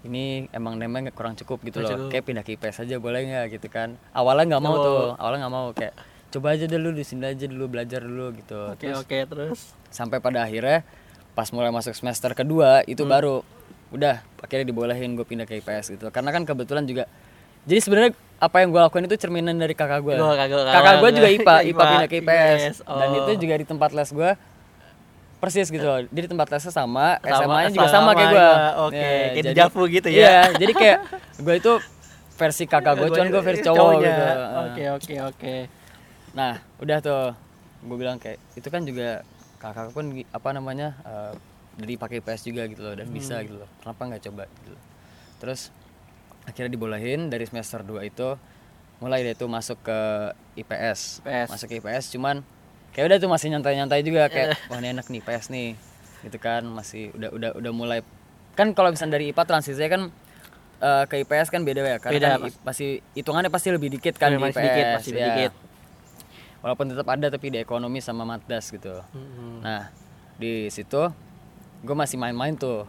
ini 0.00 0.48
emang 0.50 0.76
nggak 0.76 1.12
kurang 1.12 1.36
cukup 1.36 1.60
gitu 1.62 1.80
loh. 1.80 2.08
kayak 2.08 2.24
pindah 2.24 2.42
ke 2.42 2.54
IPS 2.54 2.82
aja 2.82 2.96
boleh 2.96 3.20
nggak? 3.22 3.46
Gitu 3.52 3.68
kan. 3.68 3.96
Awalnya 4.10 4.56
nggak 4.56 4.62
mau 4.62 4.74
tuh 4.76 4.98
awalnya 5.14 5.46
nggak 5.46 5.54
mau. 5.54 5.66
Kayak 5.72 5.94
coba 6.30 6.54
aja 6.54 6.66
dulu 6.66 6.88
di 6.94 7.02
sini 7.02 7.26
aja 7.26 7.44
dulu 7.44 7.64
belajar 7.68 8.00
dulu 8.00 8.32
gitu. 8.34 8.70
Oke, 8.70 8.86
oke, 8.92 9.18
terus. 9.26 9.74
sampai 9.90 10.22
pada 10.22 10.46
akhirnya 10.46 10.86
pas 11.32 11.48
mulai 11.48 11.68
masuk 11.68 11.92
semester 11.92 12.32
kedua 12.32 12.82
itu 12.84 13.00
Hmm. 13.00 13.10
baru 13.10 13.34
udah 13.90 14.22
akhirnya 14.38 14.66
dibolehin 14.66 15.12
gue 15.12 15.24
pindah 15.24 15.44
ke 15.44 15.58
IPS 15.58 15.92
gitu 15.92 16.06
karena 16.08 16.30
kan 16.30 16.42
kebetulan 16.42 16.84
juga 16.84 17.10
jadi 17.62 17.80
sebenarnya 17.80 18.10
apa 18.38 18.56
yang 18.58 18.70
gue 18.70 18.80
lakukan 18.80 19.04
itu 19.04 19.16
cerminan 19.16 19.52
dari 19.54 19.74
kakak 19.74 20.00
gue 20.00 20.14
Oh, 20.14 20.32
kakak- 20.32 20.98
gue 20.98 21.10
juga. 21.12 21.28
IPA 21.28 21.56
IPA 21.70 21.82
pindah 21.84 22.08
ke 22.08 22.16
IPS 22.18 22.74
dan 22.82 23.08
oh. 23.08 23.18
itu 23.20 23.30
juga 23.40 23.54
di 23.54 23.66
tempat 23.66 23.90
les 23.90 24.10
gue 24.10 24.30
persis 25.36 25.66
gitu 25.66 25.80
loh. 25.80 26.04
Jadi 26.04 26.26
tempat 26.28 26.52
lesnya 26.52 26.68
sama, 26.68 27.16
Sama, 27.18 27.32
SMA-nya 27.40 27.68
juga 27.70 27.88
sama 27.88 27.96
sama 28.04 28.10
kayak 28.12 28.28
gue. 28.28 28.48
Oke, 28.78 29.00
kayak 29.00 29.44
dejavu 29.46 29.82
gitu 29.88 30.08
ya. 30.10 30.20
Iya, 30.20 30.40
jadi 30.54 30.72
kayak 30.74 30.98
gue 31.40 31.54
itu 31.56 31.72
versi 32.36 32.64
kakak 32.64 32.94
gue, 32.94 33.08
cuman 33.10 33.28
gue 33.30 33.42
versi 33.42 33.62
cowok 33.62 33.78
Cowoknya. 33.78 34.04
gitu. 34.04 34.24
Oke, 34.60 34.84
oke, 34.90 35.14
oke. 35.26 35.54
Nah, 36.30 36.52
udah 36.76 36.98
tuh. 37.00 37.24
Gue 37.80 37.96
bilang 37.96 38.20
kayak 38.20 38.36
itu 38.52 38.68
kan 38.68 38.84
juga 38.84 39.24
kakak 39.60 39.92
pun 39.92 40.04
apa 40.32 40.48
namanya 40.50 40.96
eh, 41.04 41.32
dari 41.76 41.94
pakai 41.94 42.18
PS 42.18 42.42
juga 42.44 42.66
gitu 42.66 42.80
loh 42.82 42.94
dan 42.96 43.06
bisa 43.08 43.40
gitu 43.44 43.60
loh. 43.60 43.68
Kenapa 43.80 44.00
nggak 44.08 44.22
coba 44.26 44.44
gitu. 44.48 44.72
loh. 44.72 44.82
Terus 45.38 45.60
akhirnya 46.42 46.72
dibolehin 46.72 47.28
dari 47.28 47.44
semester 47.44 47.84
2 47.84 48.00
itu 48.02 48.28
mulai 48.98 49.22
deh 49.22 49.36
tuh 49.36 49.48
masuk 49.48 49.80
ke 49.80 49.98
IPS. 50.58 51.22
IPS. 51.22 51.48
Masuk 51.52 51.66
ke 51.68 51.74
IPS 51.78 52.04
cuman 52.16 52.42
kayak 52.90 53.06
udah 53.06 53.18
tuh 53.20 53.30
masih 53.30 53.48
nyantai-nyantai 53.54 54.00
juga 54.02 54.26
kayak 54.26 54.56
wah 54.72 54.80
ini 54.80 54.92
enak 54.92 55.06
nih 55.06 55.20
IPS 55.20 55.46
nih. 55.48 55.68
Gitu 56.20 56.36
kan 56.36 56.64
masih 56.64 57.12
udah 57.14 57.30
udah 57.32 57.50
udah 57.56 57.72
mulai 57.72 58.00
kan 58.52 58.72
kalau 58.72 58.92
misalnya 58.92 59.16
dari 59.16 59.32
IPA 59.32 59.42
transisinya 59.46 59.88
kan 59.88 60.02
eh, 60.80 61.04
ke 61.06 61.14
IPS 61.24 61.48
kan 61.48 61.62
beda 61.64 61.80
ya 61.80 61.96
karena 61.96 62.16
Beda, 62.18 62.28
kan 62.28 62.40
pasti 62.60 62.86
hitungannya 63.14 63.48
pasti 63.48 63.68
lebih 63.72 63.88
dikit 63.88 64.16
kan 64.16 64.32
Iya, 64.32 64.36
di 64.36 64.42
masih 64.42 64.52
IPS. 64.52 64.64
dikit, 64.68 64.86
masih 64.96 65.12
ya. 65.12 65.24
dikit. 65.28 65.52
Walaupun 66.60 66.92
tetap 66.92 67.08
ada 67.08 67.26
tapi 67.32 67.48
di 67.48 67.58
ekonomi 67.58 68.04
sama 68.04 68.28
matdas 68.28 68.68
gitu. 68.68 69.00
Mm-mm. 69.16 69.64
Nah, 69.64 69.88
di 70.36 70.68
situ 70.68 71.08
gue 71.80 71.96
masih 71.96 72.20
main-main 72.20 72.52
tuh. 72.52 72.84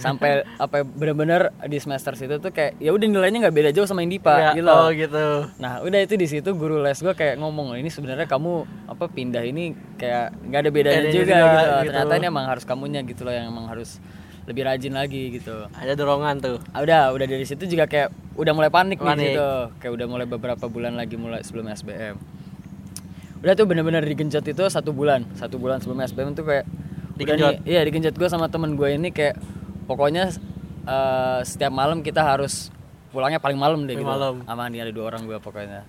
Sampai 0.00 0.40
apa 0.64 0.80
ya, 0.80 0.84
bener-bener 0.88 1.52
di 1.68 1.76
semester 1.76 2.16
situ 2.16 2.40
tuh 2.40 2.48
kayak 2.48 2.80
ya 2.80 2.96
udah 2.96 3.04
nilainya 3.04 3.44
nggak 3.44 3.56
beda 3.60 3.70
jauh 3.76 3.84
sama 3.84 4.00
yang 4.00 4.16
DIPA 4.16 4.34
Ya, 4.40 4.50
gitu. 4.56 4.72
Oh, 4.72 4.88
gitu. 4.88 5.26
Nah, 5.60 5.84
udah 5.84 6.00
itu 6.00 6.16
di 6.16 6.24
situ 6.24 6.48
guru 6.56 6.80
les 6.80 6.96
gue 6.96 7.12
kayak 7.12 7.36
ngomong 7.36 7.76
ini 7.76 7.92
sebenarnya 7.92 8.24
kamu 8.24 8.64
apa 8.88 9.04
pindah 9.12 9.44
ini 9.44 9.76
kayak 10.00 10.32
nggak 10.48 10.60
ada 10.64 10.70
bedanya 10.72 11.00
juga, 11.12 11.12
juga, 11.12 11.36
gitu. 11.36 11.44
gitu. 11.68 11.92
Ternyata 11.92 12.12
ini 12.16 12.26
emang 12.32 12.46
harus 12.48 12.64
kamunya 12.64 13.00
gitu 13.04 13.28
loh 13.28 13.34
yang 13.36 13.52
emang 13.52 13.68
harus 13.68 14.00
lebih 14.48 14.64
rajin 14.64 14.96
lagi 14.96 15.36
gitu. 15.36 15.68
Ada 15.76 15.92
dorongan 15.92 16.40
tuh. 16.40 16.56
Ah, 16.72 16.80
udah 16.80 17.12
udah 17.12 17.26
dari 17.28 17.44
situ 17.44 17.68
juga 17.68 17.84
kayak 17.84 18.08
udah 18.36 18.52
mulai 18.52 18.70
panik, 18.72 19.00
nih 19.00 19.08
Panik. 19.08 19.26
gitu 19.32 19.48
kayak 19.80 19.92
udah 19.96 20.06
mulai 20.08 20.26
beberapa 20.28 20.64
bulan 20.68 20.92
lagi 20.92 21.16
mulai 21.16 21.40
sebelum 21.40 21.72
SBM 21.72 22.16
udah 23.36 23.52
tuh 23.52 23.66
bener-bener 23.66 24.00
digenjot 24.00 24.42
itu 24.42 24.64
satu 24.66 24.90
bulan 24.90 25.24
satu 25.34 25.56
bulan 25.56 25.78
sebelum 25.78 26.00
SBM 26.00 26.32
tuh 26.32 26.44
kayak 26.44 26.64
Digenjot? 27.16 27.64
nih, 27.64 27.76
iya 27.76 27.80
digenjot 27.80 28.12
gue 28.12 28.28
sama 28.28 28.44
temen 28.46 28.76
gue 28.76 28.92
ini 28.92 29.08
kayak 29.08 29.40
pokoknya 29.84 30.28
eh, 30.84 31.40
setiap 31.42 31.72
malam 31.72 32.00
kita 32.00 32.20
harus 32.20 32.68
pulangnya 33.08 33.40
paling 33.40 33.56
malam 33.56 33.88
deh 33.88 33.96
Paling 33.96 34.04
gitu 34.04 34.12
malam. 34.12 34.34
sama 34.44 34.68
nih 34.68 34.84
ada 34.84 34.92
dua 34.92 35.04
orang 35.08 35.24
gue 35.24 35.38
pokoknya 35.38 35.88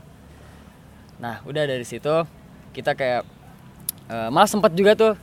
nah 1.17 1.43
udah 1.43 1.63
dari 1.65 1.83
situ 1.83 2.23
kita 2.71 2.93
kayak 2.93 3.27
eh, 4.07 4.29
malah 4.29 4.47
sempat 4.47 4.71
juga 4.71 4.95
tuh 4.95 5.13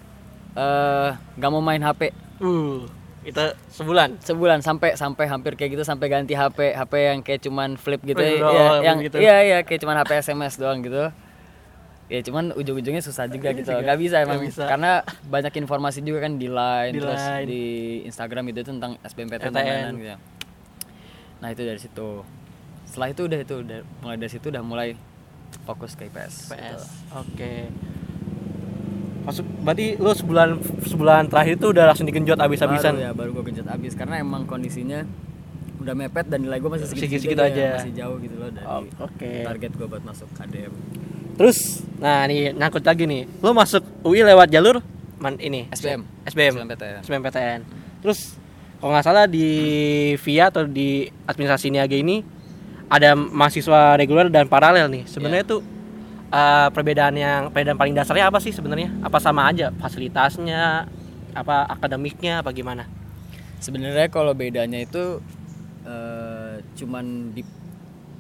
eh, 0.53 1.09
nggak 1.39 1.51
mau 1.51 1.61
main 1.61 1.81
HP 1.81 2.13
Uh, 2.35 2.83
kita 3.23 3.55
sebulan. 3.71 4.19
sebulan 4.19 4.59
sampai 4.59 4.99
sampai 4.99 5.25
hampir 5.25 5.55
kayak 5.55 5.71
gitu 5.73 5.85
sampai 5.87 6.11
ganti 6.11 6.35
HP 6.35 6.75
HP 6.75 6.93
yang 6.99 7.19
kayak 7.23 7.41
cuman 7.41 7.79
flip 7.79 8.03
gitu 8.03 8.19
Flip 8.19 8.37
ya, 8.37 8.43
doang, 8.43 8.59
ya, 8.59 8.83
yang 8.83 8.97
gitu. 9.01 9.17
iya 9.17 9.37
iya 9.41 9.59
kayak 9.63 9.81
cuman 9.81 10.03
HP 10.03 10.11
SMS 10.21 10.59
doang 10.59 10.83
gitu 10.83 11.15
ya 12.05 12.21
cuman 12.21 12.53
ujung-ujungnya 12.53 13.01
susah 13.01 13.25
juga 13.27 13.49
gitu 13.51 13.65
nggak 13.67 13.97
bisa 13.97 14.21
emang 14.21 14.37
bisa. 14.39 14.69
karena 14.69 15.01
banyak 15.25 15.57
informasi 15.57 16.01
juga 16.01 16.23
kan 16.23 16.37
di 16.37 16.47
line 16.47 16.93
Di 16.93 17.01
terus 17.01 17.17
Line. 17.19 17.47
di 17.47 17.63
Instagram 18.05 18.45
itu 18.51 18.61
tentang 18.63 19.01
SBMPTN 19.01 19.49
PTN. 19.49 19.81
dan 19.83 19.95
gitu 19.95 20.07
ya. 20.07 20.17
nah 21.41 21.49
itu 21.49 21.63
dari 21.63 21.81
situ 21.81 22.09
setelah 22.85 23.09
itu 23.09 23.23
udah 23.25 23.39
itu 23.41 23.55
udah 23.59 23.79
mulai 23.99 24.17
dari 24.17 24.31
situ 24.31 24.47
udah 24.47 24.61
mulai 24.61 24.89
fokus 25.63 25.95
ke 25.95 26.05
IPS, 26.05 26.35
PS. 26.47 26.53
gitu. 26.53 26.83
Oke. 27.17 27.53
Masuk 29.25 29.45
berarti 29.65 29.97
lu 29.97 30.11
sebulan 30.13 30.49
sebulan 30.85 31.23
terakhir 31.27 31.57
itu 31.57 31.67
udah 31.71 31.85
langsung 31.87 32.05
digenjot 32.05 32.37
abis-abisan. 32.37 32.93
Baru 32.93 33.01
ya 33.01 33.11
baru 33.11 33.31
gue 33.33 33.45
genjot 33.49 33.67
abis 33.67 33.97
karena 33.97 34.21
emang 34.21 34.45
kondisinya 34.45 35.09
udah 35.81 35.95
mepet 35.95 36.29
dan 36.29 36.45
nilai 36.45 36.61
gue 36.61 36.69
masih 36.69 36.85
segitu, 36.87 37.17
Segitu-segitu 37.25 37.41
aja. 37.41 37.81
masih 37.81 37.93
jauh 37.95 38.17
gitu 38.19 38.37
loh 38.37 38.49
dari 38.49 38.67
Oh, 38.67 38.85
oke. 39.01 39.31
target 39.43 39.73
gue 39.73 39.87
buat 39.87 40.03
masuk 40.03 40.29
KDM 40.33 40.73
Terus 41.35 41.83
nah 41.99 42.27
nih 42.27 42.55
nyangkut 42.55 42.85
lagi 42.87 43.05
nih. 43.07 43.27
Lu 43.43 43.51
masuk 43.55 43.83
UI 44.07 44.23
lewat 44.23 44.51
jalur 44.51 44.83
man 45.19 45.39
ini 45.41 45.71
SBM 45.73 46.05
SBM. 46.29 46.53
SBMPTN. 46.61 47.01
SBMPTN. 47.07 47.61
Terus 48.05 48.37
kalau 48.81 48.93
nggak 48.93 49.07
salah 49.07 49.25
di 49.25 49.49
via 50.21 50.53
atau 50.53 50.69
di 50.69 51.09
administrasi 51.25 51.73
niaga 51.73 51.97
ini 51.97 52.21
ada 52.93 53.17
mahasiswa 53.17 53.97
reguler 53.97 54.29
dan 54.29 54.45
paralel 54.45 54.93
nih. 54.93 55.09
Sebenarnya 55.09 55.45
tuh 55.49 55.61
eh, 56.29 56.69
perbedaan 56.69 57.17
yang 57.17 57.49
perbedaan 57.49 57.81
paling 57.81 57.97
dasarnya 57.97 58.29
apa 58.29 58.39
sih 58.45 58.53
sebenarnya? 58.53 58.93
Apa 59.01 59.19
sama 59.25 59.49
aja 59.49 59.73
fasilitasnya, 59.81 60.85
apa 61.33 61.57
akademiknya, 61.69 62.45
apa 62.45 62.53
gimana? 62.53 62.85
Sebenarnya 63.61 64.13
kalau 64.13 64.37
bedanya 64.37 64.85
itu 64.85 65.25
eh, 65.89 66.61
cuman 66.77 67.33
di 67.33 67.41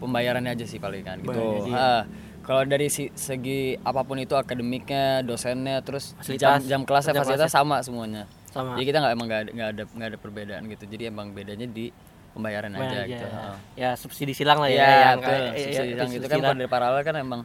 pembayarannya 0.01 0.57
aja 0.57 0.65
sih 0.65 0.81
palingan 0.81 1.21
gitu. 1.21 1.33
Pembayarannya 1.33 1.77
aja. 1.77 2.03
Kalau 2.45 2.63
dari 2.63 2.87
si- 2.87 3.09
segi 3.11 3.75
apa 3.79 4.01
pun 4.01 4.17
itu 4.17 4.33
akademiknya, 4.33 5.21
dosennya, 5.21 5.81
terus 5.81 6.13
Fasilitas. 6.15 6.61
jam 6.61 6.61
jam 6.63 6.81
kelasnya 6.83 7.13
Jam 7.13 7.21
fasilitas 7.21 7.49
sama 7.51 7.81
semuanya. 7.81 8.29
Sama. 8.47 8.77
Jadi 8.77 8.85
kita 8.85 8.99
nggak 8.99 9.13
emang 9.13 9.27
nggak 9.27 9.41
ada 9.41 9.51
nggak 9.51 9.69
ada 9.71 9.83
nggak 9.89 10.09
ada 10.11 10.19
perbedaan 10.19 10.63
gitu. 10.67 10.85
Jadi 10.87 11.03
emang 11.07 11.27
bedanya 11.31 11.65
di 11.65 11.89
pembayaran 12.31 12.71
aja, 12.71 12.85
Aja. 12.85 13.03
gitu. 13.07 13.27
Ah. 13.27 13.57
Ya 13.75 13.91
subsidi 13.95 14.33
silang 14.33 14.59
lah 14.59 14.69
ya. 14.69 14.77
Iya, 14.77 14.85
yang 14.85 15.17
betul. 15.17 15.31
kayak- 15.31 15.49
Subsidi 15.49 15.71
iya, 15.71 15.83
silang 15.87 16.11
itu 16.11 16.27
kan 16.27 16.39
kalau 16.39 16.55
dari 16.55 16.69
paralel 16.69 17.03
kan 17.03 17.15
emang 17.17 17.41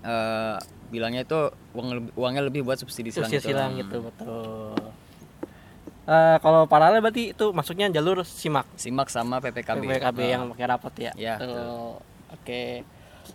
eh, 0.00 0.56
bilangnya 0.88 1.22
itu 1.22 1.38
uang 1.72 1.88
lebih- 1.92 2.14
uangnya 2.14 2.42
lebih 2.42 2.60
buat 2.62 2.76
subsidi 2.76 3.10
silang 3.10 3.28
Subsidi 3.28 3.38
gitu. 3.40 3.50
silang 3.52 3.70
gitu 3.74 3.96
betul. 4.00 4.74
Eh, 6.08 6.36
kalau 6.40 6.64
paralel 6.64 6.98
berarti 6.98 7.36
itu 7.36 7.46
masuknya 7.52 7.92
jalur 7.92 8.24
simak. 8.24 8.64
Simak 8.74 9.06
sama 9.06 9.38
PPKB. 9.38 9.84
PKB 9.84 10.18
Ah. 10.18 10.28
yang 10.30 10.42
pakai 10.50 10.66
rapat 10.66 10.92
ya. 10.98 11.12
Iya, 11.14 11.34
Tuh. 11.36 12.00
Oke. 12.32 12.80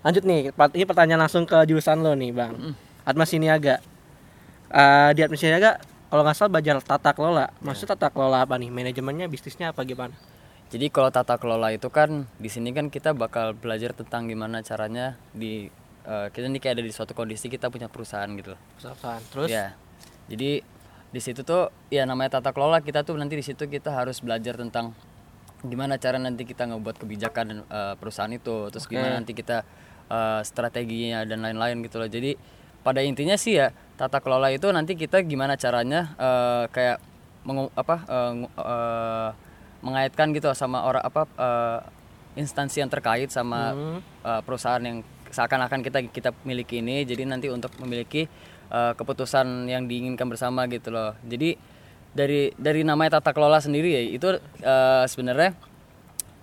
Lanjut 0.01 0.23
nih, 0.25 0.49
ini 0.49 0.85
pertanyaan 0.89 1.21
langsung 1.27 1.45
ke 1.45 1.55
jurusan 1.69 2.01
lo 2.01 2.17
nih, 2.17 2.33
Bang. 2.33 2.53
Mm. 2.57 2.73
Atmas 3.03 3.29
Siniaga. 3.29 3.77
Eh 4.73 5.11
di 5.13 5.21
Atmas 5.21 5.37
Siniaga 5.37 5.77
kalau 6.09 6.21
nggak 6.25 6.37
salah 6.37 6.51
belajar 6.53 6.75
tata 6.81 7.11
kelola. 7.13 7.49
Iya. 7.49 7.61
Maksudnya 7.61 7.89
tata 7.97 8.07
kelola 8.13 8.45
apa 8.45 8.55
nih? 8.57 8.69
Manajemennya, 8.69 9.25
bisnisnya 9.29 9.73
apa 9.73 9.81
gimana? 9.81 10.13
Jadi 10.73 10.89
kalau 10.89 11.13
tata 11.13 11.37
kelola 11.37 11.69
itu 11.69 11.89
kan 11.93 12.25
di 12.41 12.49
sini 12.49 12.73
kan 12.73 12.89
kita 12.89 13.13
bakal 13.13 13.53
belajar 13.53 13.93
tentang 13.93 14.25
gimana 14.25 14.65
caranya 14.65 15.17
di 15.29 15.69
eh, 16.05 16.27
kita 16.33 16.49
nih 16.49 16.61
kayak 16.61 16.81
ada 16.81 16.83
di 16.85 16.93
suatu 16.93 17.13
kondisi 17.13 17.49
kita 17.49 17.69
punya 17.69 17.89
perusahaan 17.89 18.29
gitu. 18.33 18.57
loh. 18.57 18.61
Perusahaan. 18.81 19.21
Terus 19.29 19.49
Ya. 19.53 19.77
Jadi 20.29 20.63
di 21.13 21.21
situ 21.21 21.45
tuh 21.45 21.69
ya 21.93 22.09
namanya 22.09 22.41
tata 22.41 22.49
kelola 22.49 22.81
kita 22.81 23.05
tuh 23.05 23.13
nanti 23.13 23.37
di 23.37 23.45
situ 23.45 23.69
kita 23.69 23.93
harus 23.93 24.17
belajar 24.17 24.57
tentang 24.57 24.97
gimana 25.63 25.95
cara 25.95 26.19
nanti 26.19 26.43
kita 26.43 26.67
ngebuat 26.67 26.99
kebijakan 26.99 27.43
dan, 27.47 27.59
eh, 27.63 27.93
perusahaan 27.95 28.29
itu, 28.29 28.67
terus 28.69 28.85
gimana 28.85 29.15
nanti 29.15 29.31
kita 29.31 29.63
eh, 30.03 30.41
strateginya 30.43 31.23
dan 31.23 31.41
lain-lain 31.41 31.79
gitu 31.81 31.97
loh. 31.97 32.05
Jadi 32.05 32.35
pada 32.83 32.99
intinya 32.99 33.33
sih 33.33 33.55
ya 33.55 33.71
tata 33.95 34.19
kelola 34.19 34.51
itu 34.51 34.67
nanti 34.69 34.93
kita 34.93 35.23
gimana 35.23 35.55
caranya 35.55 36.13
eh, 36.19 36.63
kayak 36.69 36.99
mengu- 37.43 37.71
apa 37.73 38.03
ngu- 38.29 38.53
eh, 38.53 39.29
mengaitkan 39.81 40.31
gitu 40.31 40.51
sama 40.53 40.83
orang 40.83 41.01
apa 41.01 41.21
eh, 41.33 41.79
instansi 42.35 42.83
yang 42.83 42.91
terkait 42.91 43.31
sama 43.31 43.71
Hmm. 43.73 43.99
eh, 44.21 44.41
perusahaan 44.43 44.83
yang 44.83 45.01
seakan-akan 45.31 45.81
kita 45.81 45.99
kita 46.07 46.29
miliki 46.43 46.83
ini 46.83 47.03
jadi 47.03 47.23
nanti 47.25 47.47
untuk 47.47 47.71
memiliki 47.79 48.27
eh, 48.69 48.93
keputusan 48.93 49.65
yang 49.65 49.87
diinginkan 49.87 50.27
bersama 50.27 50.67
gitu 50.67 50.91
loh 50.91 51.15
jadi 51.23 51.55
dari 52.13 52.53
dari 52.55 52.85
namanya 52.85 53.19
tata 53.19 53.33
kelola 53.33 53.57
sendiri 53.59 53.89
ya 53.89 54.01
itu 54.05 54.27
eh, 54.61 55.05
sebenarnya 55.09 55.57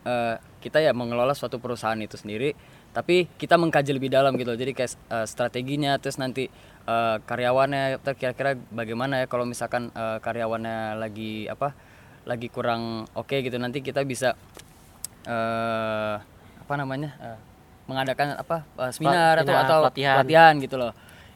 eh, 0.04 0.34
kita 0.60 0.82
ya 0.82 0.92
mengelola 0.92 1.32
suatu 1.32 1.62
perusahaan 1.62 1.98
itu 1.98 2.18
sendiri 2.18 2.52
tapi 2.90 3.30
kita 3.38 3.54
mengkaji 3.54 3.94
lebih 3.94 4.10
dalam 4.10 4.34
gitu 4.34 4.52
jadi 4.58 4.74
kayak 4.74 4.90
eh, 4.94 5.26
strateginya 5.30 5.96
terus 6.02 6.18
nanti 6.18 6.50
eh, 6.90 7.16
karyawannya 7.22 8.02
kira-kira 8.18 8.58
bagaimana 8.74 9.22
ya 9.22 9.26
kalau 9.30 9.46
misalkan 9.46 9.94
eh, 9.94 10.18
karyawannya 10.18 10.98
lagi 10.98 11.46
apa 11.46 11.72
lagi 12.26 12.52
kurang 12.52 13.08
oke 13.16 13.32
gitu 13.40 13.56
nanti 13.56 13.80
kita 13.80 14.02
bisa 14.04 14.34
eh 15.24 16.16
apa 16.70 16.74
namanya 16.78 17.10
eh, 17.18 17.38
mengadakan 17.90 18.38
apa 18.38 18.62
eh, 18.78 18.92
seminar 18.94 19.42
atau 19.42 19.54
atau 19.58 19.78
pelatihan. 19.90 20.22
pelatihan 20.22 20.52
gitu 20.62 20.76
loh. 20.78 20.92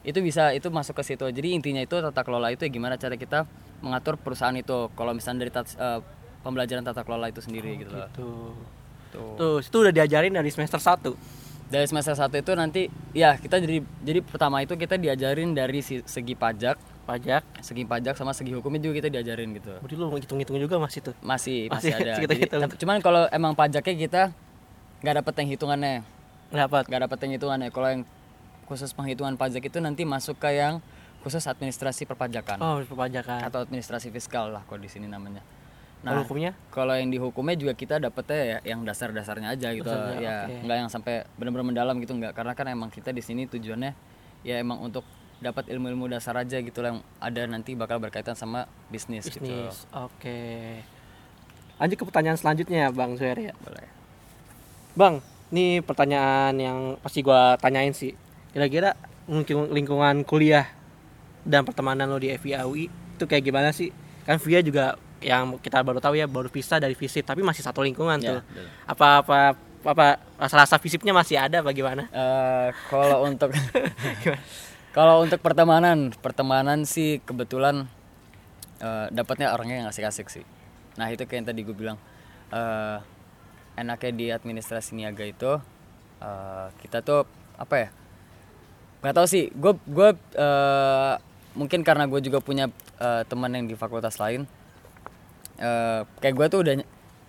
Itu 0.07 0.23
bisa 0.23 0.55
itu 0.55 0.71
masuk 0.71 0.95
ke 0.95 1.03
situ. 1.03 1.27
Jadi 1.27 1.51
intinya 1.51 1.83
itu 1.83 1.99
tata 1.99 2.23
kelola 2.23 2.55
itu 2.55 2.63
ya 2.63 2.71
gimana 2.71 2.95
cara 2.95 3.19
kita 3.19 3.43
mengatur 3.85 4.17
perusahaan 4.17 4.53
itu 4.53 4.89
kalau 4.91 5.13
misalnya 5.13 5.39
dari 5.39 5.53
tat- 5.53 5.75
eh, 5.75 6.01
pembelajaran 6.41 6.81
tata 6.81 7.01
kelola 7.01 7.25
itu 7.27 7.39
sendiri 7.39 7.77
gitu 7.77 7.91
loh 7.91 8.09
tuh. 8.11 8.53
Tuh. 9.11 9.33
Tuh, 9.35 9.57
itu 9.59 9.77
udah 9.79 9.93
diajarin 9.93 10.33
dari 10.33 10.49
semester 10.49 10.77
1. 10.77 11.13
dari 11.65 11.81
semester 11.83 12.13
satu 12.13 12.35
itu 12.35 12.53
nanti 12.53 12.85
ya 13.11 13.33
kita 13.35 13.57
jadi 13.57 13.81
jadi 13.99 14.21
pertama 14.21 14.61
itu 14.61 14.75
kita 14.75 14.95
diajarin 14.95 15.49
dari 15.51 15.81
segi 15.81 16.35
pajak 16.35 16.77
Pajak. 17.03 17.41
segi 17.59 17.81
pajak 17.83 18.13
sama 18.13 18.33
segi 18.33 18.49
hukumnya 18.51 18.77
juga 18.79 18.97
kita 18.99 19.09
diajarin 19.11 19.49
gitu 19.51 19.73
Berarti 19.75 19.95
lu 19.95 20.05
ngitung-ngitung 20.07 20.57
juga 20.59 20.77
masih 20.77 20.99
tuh. 21.01 21.15
masih 21.19 21.65
Masih 21.67 21.89
masih 21.89 21.91
ada 21.95 22.13
kita 22.21 22.29
Jadi, 22.29 22.41
hitung. 22.43 22.61
tapi- 22.61 22.77
cuman 22.77 22.97
kalau 22.99 23.25
emang 23.29 23.53
pajaknya 23.53 23.95
kita 23.95 24.21
nggak 24.99 25.15
dapet 25.15 25.33
yang 25.35 25.49
hitungannya 25.51 25.95
Dapat. 26.47 26.83
nggak 26.85 27.01
dapet 27.01 27.17
yang 27.19 27.31
hitungannya 27.33 27.69
kalau 27.71 27.87
yang 27.89 28.01
khusus 28.65 28.89
penghitungan 28.91 29.33
pajak 29.33 29.63
itu 29.63 29.77
nanti 29.79 30.01
masuk 30.03 30.37
ke 30.37 30.49
yang 30.51 30.85
khusus 31.25 31.41
administrasi 31.43 32.05
perpajakan 32.05 32.57
Oh, 32.57 32.77
perpajakan. 32.79 33.41
atau 33.43 33.59
administrasi 33.59 34.07
fiskal 34.09 34.49
lah 34.51 34.61
kalau 34.63 34.77
di 34.77 34.87
sini 34.87 35.05
namanya 35.05 35.41
Kalau 35.97 36.13
nah 36.13 36.21
hukumnya? 36.21 36.51
kalau 36.69 36.93
yang 36.93 37.09
di 37.09 37.17
hukumnya 37.17 37.55
juga 37.55 37.73
kita 37.73 37.97
dapetnya 37.97 38.37
ya 38.37 38.57
yang 38.67 38.85
dasar-dasarnya 38.85 39.49
aja 39.51 39.73
gitu 39.73 39.83
Dasarnya, 39.83 40.21
ya 40.21 40.35
oke. 40.45 40.61
nggak 40.63 40.77
yang 40.77 40.87
sampai 40.87 41.13
benar-benar 41.33 41.65
mendalam 41.65 41.97
gitu 41.97 42.13
nggak 42.13 42.31
karena 42.31 42.53
kan 42.53 42.65
emang 42.67 42.89
kita 42.89 43.09
di 43.09 43.19
sini 43.19 43.43
tujuannya 43.43 43.91
ya 44.41 44.55
emang 44.55 44.79
untuk 44.79 45.01
dapat 45.35 45.65
ilmu-ilmu 45.67 46.05
dasar 46.07 46.37
aja 46.37 46.57
gitu 46.57 46.79
lah 46.79 46.93
yang 46.93 47.01
ada 47.19 47.41
nanti 47.45 47.73
bakal 47.73 47.97
berkaitan 47.97 48.33
sama 48.33 48.69
bisnis, 48.87 49.25
gitu 49.25 49.41
Bisnis. 49.41 49.83
Oke. 49.91 50.79
Lanjut 51.75 51.97
ke 51.97 52.05
pertanyaan 52.05 52.37
selanjutnya, 52.37 52.87
Bang 52.89 53.17
Suher 53.17 53.35
ya. 53.35 53.53
boleh 53.57 53.83
Bang, 54.93 55.19
ini 55.49 55.81
pertanyaan 55.81 56.55
yang 56.55 56.77
pasti 56.97 57.19
gua 57.19 57.57
tanyain 57.57 57.91
sih. 57.91 58.15
Kira-kira 58.49 58.95
lingkung- 59.27 59.67
lingkungan 59.69 60.23
kuliah 60.23 60.71
dan 61.45 61.61
pertemanan 61.61 62.05
lo 62.05 62.17
di 62.17 62.33
FIA 62.33 62.65
UI 62.65 62.89
itu 62.89 63.23
kayak 63.23 63.43
gimana 63.43 63.69
sih? 63.69 63.93
Kan 64.25 64.37
VIA 64.37 64.59
juga 64.59 64.85
yang 65.21 65.55
kita 65.57 65.79
baru 65.79 65.97
tahu 65.97 66.13
ya 66.13 66.25
baru 66.25 66.49
pisah 66.49 66.77
dari 66.77 66.93
FISIP 66.93 67.23
tapi 67.23 67.39
masih 67.39 67.61
satu 67.61 67.79
lingkungan 67.79 68.19
Ya, 68.19 68.29
tuh. 68.29 68.39
betul. 68.43 68.65
Apa 68.85 69.07
apa 69.21 69.37
apa 69.85 70.05
rasa-rasa 70.35 70.75
FISIPnya 70.75 71.13
masih 71.13 71.37
ada 71.37 71.61
apa 71.61 71.69
gimana? 71.71 72.09
Eh, 72.09 72.69
kalau 72.89 73.23
untuk 73.23 73.53
kalau 74.97 75.21
untuk 75.21 75.39
pertemanan 75.39 76.09
pertemanan 76.15 76.83
sih 76.83 77.21
kebetulan 77.21 77.85
eh, 78.79 79.07
dapatnya 79.09 79.51
orangnya 79.51 79.85
yang 79.85 79.89
asik-asik 79.89 80.27
sih 80.29 80.45
nah 80.95 81.11
itu 81.11 81.27
kayak 81.27 81.43
yang 81.43 81.47
tadi 81.51 81.61
gue 81.61 81.75
bilang 81.75 81.97
eh, 82.49 82.97
enaknya 83.75 84.11
di 84.15 84.25
administrasi 84.31 84.95
niaga 84.95 85.27
itu 85.27 85.51
eh, 86.19 86.67
kita 86.79 87.03
tuh 87.03 87.27
apa 87.55 87.75
ya 87.77 87.89
nggak 89.03 89.13
tahu 89.13 89.27
sih 89.27 89.51
gue 89.51 89.73
gue 89.85 90.09
eh, 90.33 91.13
mungkin 91.55 91.81
karena 91.81 92.05
gue 92.05 92.19
juga 92.19 92.39
punya 92.39 92.67
eh, 92.97 93.23
teman 93.25 93.49
yang 93.49 93.65
di 93.65 93.73
fakultas 93.73 94.19
lain 94.19 94.43
eh, 95.57 96.01
kayak 96.19 96.35
gue 96.35 96.45
tuh 96.49 96.59
udah 96.61 96.73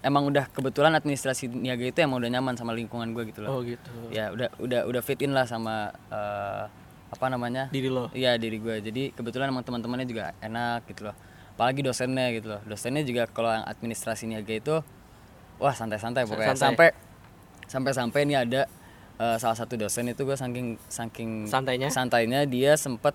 emang 0.02 0.22
udah 0.26 0.46
kebetulan 0.50 0.94
administrasi 0.94 1.48
niaga 1.48 1.82
itu 1.82 1.98
emang 1.98 2.18
udah 2.18 2.30
nyaman 2.30 2.54
sama 2.54 2.70
lingkungan 2.70 3.10
gue 3.10 3.30
gitu 3.30 3.42
loh 3.42 3.50
Oh 3.52 3.60
gitu. 3.62 3.90
ya 4.10 4.30
udah 4.30 4.50
udah 4.58 4.80
udah 4.84 5.00
fit 5.00 5.18
in 5.18 5.30
lah 5.30 5.46
sama 5.46 5.90
eh, 6.10 6.64
apa 7.06 7.26
namanya 7.26 7.70
Diri 7.70 7.86
lo. 7.86 8.10
iya 8.12 8.34
diri 8.34 8.58
gue 8.58 8.82
jadi 8.82 9.14
kebetulan 9.14 9.48
emang 9.48 9.62
teman-temannya 9.62 10.06
juga 10.06 10.34
enak 10.38 10.90
gitu 10.90 11.06
loh 11.06 11.16
apalagi 11.54 11.80
dosennya 11.80 12.34
gitu 12.34 12.50
loh 12.50 12.60
dosennya 12.66 13.02
juga 13.02 13.24
kalau 13.26 13.48
yang 13.48 13.64
administrasi 13.64 14.26
niaga 14.26 14.52
itu 14.52 14.74
wah 15.56 15.72
santai-santai 15.72 16.26
pokoknya 16.26 16.52
Santai. 16.52 16.60
sampai 16.60 16.88
sampai 17.66 17.92
sampai 17.94 18.20
ini 18.26 18.34
ada 18.36 18.62
eh, 19.16 19.36
salah 19.38 19.56
satu 19.56 19.74
dosen 19.74 20.06
itu 20.06 20.22
gue 20.22 20.36
saking 20.36 20.76
saking 20.86 21.30
Santainya? 21.46 21.88
santainya 21.88 22.42
dia 22.44 22.74
sempet 22.76 23.14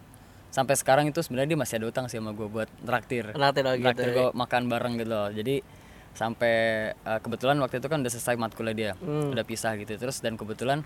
sampai 0.52 0.76
sekarang 0.76 1.08
itu 1.08 1.20
sebenarnya 1.20 1.50
dia 1.50 1.60
masih 1.60 1.76
ada 1.78 1.88
utang 1.88 2.06
sih 2.06 2.20
sama 2.20 2.32
gue 2.32 2.46
buat 2.46 2.68
traktir 2.82 3.32
Traktir 3.32 3.64
oh 3.64 3.74
gitu. 3.74 3.86
traktir 3.86 4.08
gue 4.12 4.28
makan 4.34 4.62
bareng 4.68 4.94
gitu 4.96 5.10
loh 5.10 5.28
jadi 5.30 5.64
sampai 6.12 6.56
eh, 6.92 7.20
kebetulan 7.20 7.56
waktu 7.58 7.80
itu 7.80 7.88
kan 7.88 8.00
udah 8.00 8.12
selesai 8.12 8.36
matkulnya 8.36 8.74
dia 8.74 8.92
Hmm. 8.98 9.32
udah 9.32 9.42
pisah 9.42 9.74
gitu 9.76 9.96
terus 9.96 10.20
dan 10.20 10.36
kebetulan 10.36 10.84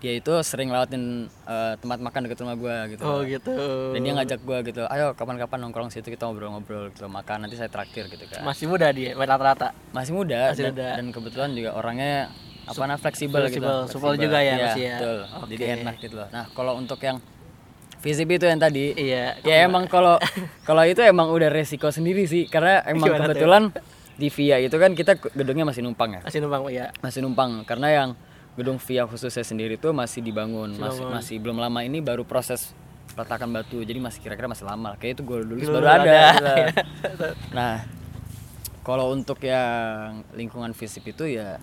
dia 0.00 0.16
itu 0.16 0.32
sering 0.40 0.72
lewatin 0.72 1.28
eh, 1.44 1.74
tempat 1.76 2.00
makan 2.00 2.20
dekat 2.24 2.40
rumah 2.40 2.56
gue 2.56 2.76
gitu 2.90 3.04
Oh 3.04 3.20
gitu. 3.20 3.52
dan 3.92 4.00
dia 4.00 4.12
ngajak 4.14 4.40
gue 4.40 4.58
gitu 4.64 4.82
ayo 4.86 5.12
kapan-kapan 5.12 5.60
nongkrong 5.60 5.92
situ 5.92 6.08
kita 6.08 6.24
ngobrol-ngobrol 6.24 6.88
gitu 6.88 7.04
makan 7.04 7.44
nanti 7.44 7.54
saya 7.54 7.68
traktir 7.68 8.08
gitu 8.08 8.24
kan 8.26 8.40
Masih 8.40 8.64
muda 8.64 8.88
dia, 8.90 9.12
rata-rata. 9.12 9.76
masih 9.92 10.16
muda, 10.16 10.56
Masih 10.56 10.64
dan, 10.64 10.72
muda. 10.72 10.88
dan 10.96 11.06
kebetulan 11.10 11.50
juga 11.52 11.70
orangnya 11.74 12.32
apa 12.62 12.76
namanya 12.78 12.96
fleksibel 12.98 13.42
gitu 13.44 13.60
fleksibel, 13.60 14.14
juga 14.16 14.38
ya 14.38 14.46
Iya, 14.46 14.54
masih 14.64 14.82
ya. 14.82 14.96
betul 14.96 15.18
Oke. 15.36 15.48
jadi 15.52 15.64
enak 15.76 15.94
gitu 16.00 16.14
loh 16.16 16.28
nah 16.30 16.44
kalau 16.48 16.72
untuk 16.74 16.96
yang 16.98 17.18
VCP 18.00 18.30
itu 18.40 18.46
yang 18.48 18.56
tadi. 18.56 18.96
Iya. 18.96 19.36
ya 19.44 19.56
emang 19.68 19.84
kalau 19.84 20.16
kalau 20.64 20.82
itu 20.84 21.04
emang 21.04 21.28
udah 21.28 21.52
resiko 21.52 21.92
sendiri 21.92 22.24
sih. 22.24 22.48
Karena 22.48 22.80
emang 22.88 23.12
Gimana 23.12 23.28
tuh? 23.28 23.36
kebetulan 23.36 23.62
di 24.16 24.28
VIA 24.28 24.56
itu 24.60 24.76
kan 24.76 24.92
kita 24.92 25.16
gedungnya 25.32 25.68
masih 25.68 25.84
numpang 25.84 26.16
ya? 26.16 26.20
Masih 26.24 26.40
numpang 26.40 26.62
ya. 26.68 26.86
masih 27.00 27.20
numpang. 27.20 27.50
Karena 27.68 27.88
yang 27.92 28.08
gedung 28.56 28.80
VIA 28.80 29.04
khususnya 29.04 29.44
sendiri 29.44 29.76
itu 29.76 29.92
masih 29.92 30.24
dibangun. 30.24 30.76
Masih 30.76 31.04
masih 31.06 31.36
belum 31.40 31.60
lama. 31.60 31.84
Ini 31.84 32.00
baru 32.00 32.24
proses 32.24 32.72
peletakan 33.12 33.52
batu. 33.52 33.84
Jadi 33.84 34.00
masih 34.00 34.20
kira-kira 34.24 34.48
masih 34.48 34.64
lama 34.64 34.96
kayak 34.96 35.20
itu 35.20 35.22
gue 35.24 35.38
Dulu 35.44 35.60
baru 35.76 35.86
ada. 35.88 36.20
ada, 36.40 36.54
nah 37.56 37.84
kalau 38.80 39.12
untuk 39.12 39.36
yang 39.44 40.24
lingkungan 40.32 40.72
FISIP 40.72 41.12
itu 41.12 41.36
ya 41.36 41.60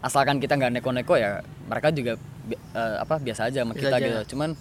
asalkan 0.00 0.40
kita 0.40 0.56
nggak 0.56 0.80
neko-neko 0.80 1.14
ya 1.14 1.44
mereka 1.68 1.92
juga 1.92 2.16
eh, 2.50 2.96
apa 2.98 3.20
biasa 3.20 3.52
aja 3.52 3.62
sama 3.62 3.76
Biasa 3.76 3.82
kita 3.84 3.96
aja. 4.00 4.06
gitu. 4.06 4.20
Cuman 4.34 4.56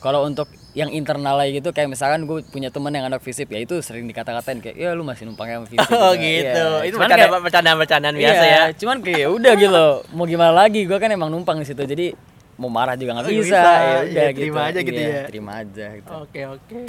kalau 0.00 0.24
untuk 0.24 0.48
yang 0.72 0.88
internal 0.88 1.36
lagi 1.36 1.54
gitu 1.54 1.70
kayak 1.70 1.86
misalkan 1.86 2.24
gue 2.24 2.40
punya 2.42 2.68
temen 2.68 2.88
yang 2.88 3.04
anak 3.04 3.20
fisip 3.20 3.46
ya 3.46 3.58
itu 3.58 3.78
sering 3.78 4.06
dikata-katain 4.06 4.58
kayak 4.58 4.72
ya 4.74 4.90
lu 4.90 5.02
masih 5.02 5.24
numpangnya 5.24 5.58
sama 5.58 5.66
fisip 5.68 5.88
Oh 6.00 6.12
Iya. 6.12 6.16
gitu. 6.16 6.66
Itu 6.82 6.94
Cuman 6.96 7.04
bercanda 7.06 7.16
kayak- 7.28 7.42
bercandaan 7.42 7.76
bercandaan 7.76 8.14
biasa 8.16 8.42
Iya, 8.42 8.50
ya. 8.50 8.62
Cuman 8.74 8.96
kayak 8.98 9.18
ya 9.18 9.28
udah 9.28 9.52
gitu. 9.54 9.84
Mau 10.10 10.24
gimana 10.24 10.52
lagi? 10.56 10.80
Gue 10.82 10.96
kan 10.96 11.08
emang 11.08 11.28
numpang 11.28 11.58
di 11.58 11.66
situ. 11.66 11.82
Jadi 11.82 12.16
mau 12.56 12.68
marah 12.68 12.94
juga 12.94 13.12
nggak 13.14 13.24
Oh, 13.24 13.28
nggak 13.28 13.40
bisa. 13.42 13.56
bisa. 13.56 13.60
Ya 13.60 13.76
udah 13.76 14.00
Iya, 14.06 14.24
gitu. 14.26 14.40
terima 14.40 14.60
aja 14.64 14.80
gitu 14.80 14.96
Iya, 14.96 15.10
ya. 15.10 15.22
Terima 15.26 15.52
aja 15.58 15.86
gitu. 15.92 16.10
Oke 16.16 16.40
oke. 16.48 16.80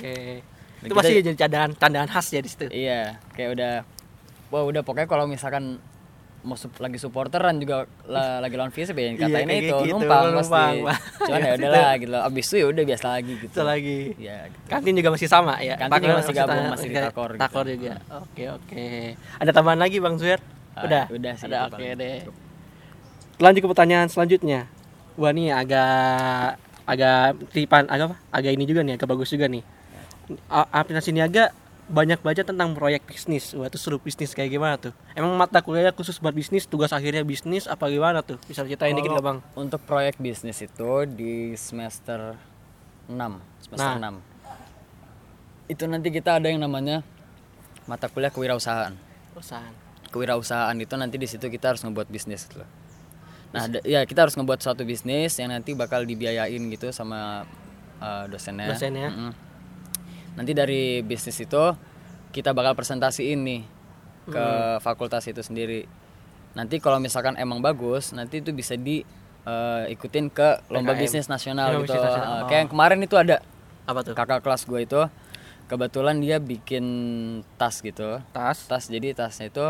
Itu 0.82 0.94
pasti 0.94 1.12
jadi 1.16 1.38
candaan 1.38 1.70
candaan 1.76 2.08
khas 2.08 2.28
ya 2.30 2.40
di 2.40 2.48
situ. 2.48 2.66
Iya, 2.68 3.02
kayak 3.34 3.50
udah 3.52 3.74
wah 4.50 4.64
udah 4.64 4.82
pokoknya 4.82 5.06
kalau 5.06 5.26
misalkan 5.26 5.78
mau 6.42 6.56
sup- 6.56 6.74
lagi 6.76 6.98
supporteran 6.98 7.54
juga 7.56 7.86
la- 8.04 8.40
lagi 8.40 8.56
lawan 8.56 8.70
fisip 8.70 8.94
ya 8.94 9.08
Iya, 9.08 9.14
katainnya 9.16 9.46
kayak 9.48 9.62
itu 9.64 9.76
gitu, 9.84 9.94
numpang 9.96 10.26
numpang, 10.32 10.74
pasti. 10.82 11.22
Cuman 11.22 11.30
Iya, 11.32 11.38
ya 11.38 11.46
situ. 11.46 11.60
udahlah 11.62 11.92
gitu. 11.96 12.12
Abis 12.20 12.46
itu 12.46 12.56
ya 12.56 12.66
udah 12.68 12.84
biasa 12.84 13.06
lagi 13.08 13.34
gitu. 13.38 13.52
Itu 13.52 13.62
lagi. 13.64 14.00
Iya, 14.18 14.38
gitu. 14.48 14.66
Kantin 14.68 14.94
juga 14.96 15.10
masih 15.12 15.28
sama 15.28 15.54
ya. 15.60 15.74
Kantin 15.76 16.00
juga 16.02 16.16
masih 16.18 16.34
gabung, 16.34 16.66
masih 16.68 16.88
di 16.88 16.96
Takor 16.98 17.30
gitu. 17.30 17.42
Takor 17.42 17.66
juga. 17.68 17.94
Oke 18.18 18.44
oke. 18.48 18.88
Ada 19.38 19.52
tambahan 19.52 19.80
lagi 19.80 19.98
Bang 19.98 20.16
Zuer? 20.16 20.42
Ah, 20.72 20.84
Udah. 20.84 21.04
udah 21.10 21.34
sih, 21.36 21.46
Ada 21.46 21.58
oke 21.64 21.74
paling. 21.78 21.94
deh. 21.96 22.18
Lanjut 23.38 23.62
ke 23.62 23.70
pertanyaan 23.70 24.08
selanjutnya. 24.08 24.66
Wah 25.14 25.30
nih 25.30 25.52
agak 25.52 26.58
agak 26.84 27.22
tipan 27.50 27.86
agak 27.86 28.06
apa? 28.08 28.18
Agak 28.32 28.52
ini 28.52 28.64
juga 28.64 28.82
nih, 28.82 28.96
agak 28.96 29.08
bagus 29.08 29.30
juga 29.30 29.46
nih. 29.46 29.62
Aplikasi 30.50 31.12
niaga 31.12 31.52
banyak 31.92 32.24
baca 32.24 32.42
tentang 32.42 32.72
proyek 32.72 33.04
bisnis. 33.04 33.52
Wah, 33.52 33.68
itu 33.68 33.76
seru 33.76 34.00
bisnis 34.00 34.32
kayak 34.32 34.50
gimana 34.56 34.76
tuh? 34.80 34.96
Emang 35.12 35.36
mata 35.36 35.60
kuliahnya 35.60 35.92
khusus 35.92 36.18
buat 36.24 36.32
bisnis, 36.32 36.64
tugas 36.64 36.96
akhirnya 36.96 37.22
bisnis 37.28 37.68
apa 37.68 37.92
gimana 37.92 38.24
tuh? 38.24 38.40
Bisa 38.48 38.64
ceritain 38.64 38.96
dikit 38.96 39.12
Kalau 39.12 39.20
nggak, 39.20 39.28
Bang? 39.28 39.38
Untuk 39.60 39.84
proyek 39.84 40.16
bisnis 40.18 40.64
itu 40.64 41.04
di 41.06 41.54
semester 41.60 42.40
6, 43.12 43.68
semester 43.68 43.92
Nah. 44.00 44.24
6. 45.68 45.68
Itu 45.68 45.84
nanti 45.92 46.08
kita 46.16 46.40
ada 46.40 46.48
yang 46.48 46.64
namanya 46.64 47.04
mata 47.86 48.08
kuliah 48.08 48.32
kewirausahaan. 48.32 48.96
Perusahaan. 49.36 49.74
Kewirausahaan 50.12 50.76
itu 50.80 50.96
nanti 50.96 51.20
di 51.20 51.28
situ 51.28 51.52
kita 51.52 51.76
harus 51.76 51.84
ngebuat 51.84 52.08
bisnis 52.08 52.48
gitu 52.48 52.64
loh. 52.64 52.70
Nah, 53.52 53.68
ya 53.84 54.08
kita 54.08 54.24
harus 54.24 54.40
ngebuat 54.40 54.64
suatu 54.64 54.88
bisnis 54.88 55.36
yang 55.36 55.52
nanti 55.52 55.76
bakal 55.76 56.08
dibiayain 56.08 56.64
gitu 56.72 56.88
sama 56.96 57.44
uh, 58.00 58.24
dosennya. 58.32 58.72
Dosennya. 58.72 59.12
Mm-mm. 59.12 59.51
Nanti 60.34 60.52
dari 60.52 60.82
bisnis 61.02 61.38
itu 61.38 61.64
kita 62.30 62.52
bakal 62.52 62.74
presentasiin 62.74 63.40
nih 63.40 63.62
ke 64.24 64.46
fakultas 64.80 65.26
itu 65.26 65.40
sendiri. 65.40 65.84
Nanti 66.52 66.78
kalau 66.78 66.98
misalkan 66.98 67.36
emang 67.36 67.60
bagus, 67.60 68.12
nanti 68.12 68.40
itu 68.40 68.52
bisa 68.52 68.76
di 68.76 69.04
uh, 69.44 69.84
ikutin 69.88 70.28
ke 70.28 70.64
lomba 70.68 70.92
PKM. 70.92 71.02
bisnis 71.02 71.28
nasional 71.28 71.76
gitu. 71.80 71.92
nasional. 71.94 72.32
Uh, 72.38 72.44
kayak 72.46 72.60
yang 72.62 72.70
kemarin 72.70 73.00
itu 73.00 73.16
ada 73.16 73.40
Apa 73.82 74.00
tuh? 74.02 74.14
kakak 74.14 74.40
kelas 74.40 74.64
gue 74.64 74.80
itu 74.82 75.02
kebetulan 75.66 76.20
dia 76.20 76.38
bikin 76.38 76.86
tas 77.56 77.80
gitu 77.80 78.20
Tas. 78.30 78.68
tas 78.68 78.86
jadi 78.86 79.12
tasnya 79.12 79.48
itu 79.48 79.66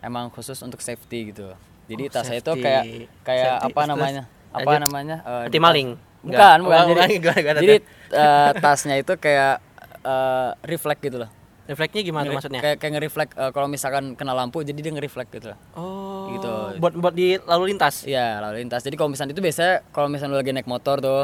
emang 0.00 0.30
khusus 0.30 0.56
untuk 0.60 0.78
safety 0.78 1.30
gitu 1.30 1.50
jadi 1.84 2.02
Oh, 2.04 2.12
tasnya 2.12 2.38
itu 2.38 2.52
kayak 2.56 2.82
kayak 3.20 3.46
Safety, 3.58 3.66
apa 3.68 3.80
namanya 3.84 4.22
apa 4.48 4.62
lanjut. 4.64 4.80
namanya 4.80 5.16
eh, 5.20 5.46
Anti 5.50 5.58
maling? 5.58 5.88
tas- 5.92 6.08
Enggak. 6.20 6.38
bukan 6.38 6.58
bukan 6.62 6.78
Oh, 6.78 6.86
jadi 6.86 7.00
bukan. 7.02 7.18
Gimana, 7.20 7.40
gimana 7.42 7.60
jadi 7.60 7.76
eh, 8.12 8.50
tasnya 8.56 8.96
itu 8.96 9.12
kayak 9.16 9.54
eh, 10.02 10.50
reflect 10.64 11.02
gitu 11.02 11.18
loh 11.18 11.30
Refleksnya 11.62 12.02
gimana 12.02 12.22
tuh 12.22 12.26
Ngeri- 12.26 12.36
maksudnya? 12.36 12.60
kayak 12.60 12.76
kayak 12.76 12.92
nge-reflect 12.92 13.30
eh, 13.32 13.50
kalau 13.50 13.66
misalkan 13.66 14.04
kena 14.12 14.32
lampu 14.32 14.58
jadi 14.60 14.74
dia 14.76 14.90
nge-reflect 14.90 15.30
gitu 15.32 15.46
loh 15.48 15.58
Oh. 15.72 16.26
Gitu. 16.30 16.52
Buat 16.78 16.94
buat 16.96 17.12
di 17.12 17.38
lalu 17.40 17.70
lintas. 17.70 18.02
iya 18.04 18.38
lalu 18.38 18.60
lintas 18.60 18.80
jadi 18.80 18.94
kalau 18.94 19.08
misalnya 19.08 19.32
itu 19.32 19.40
biasanya 19.40 19.74
kalau 19.88 20.06
misalnya 20.06 20.34
lu 20.34 20.40
lagi 20.40 20.52
naik 20.52 20.66
motor 20.66 20.98
tuh 20.98 21.22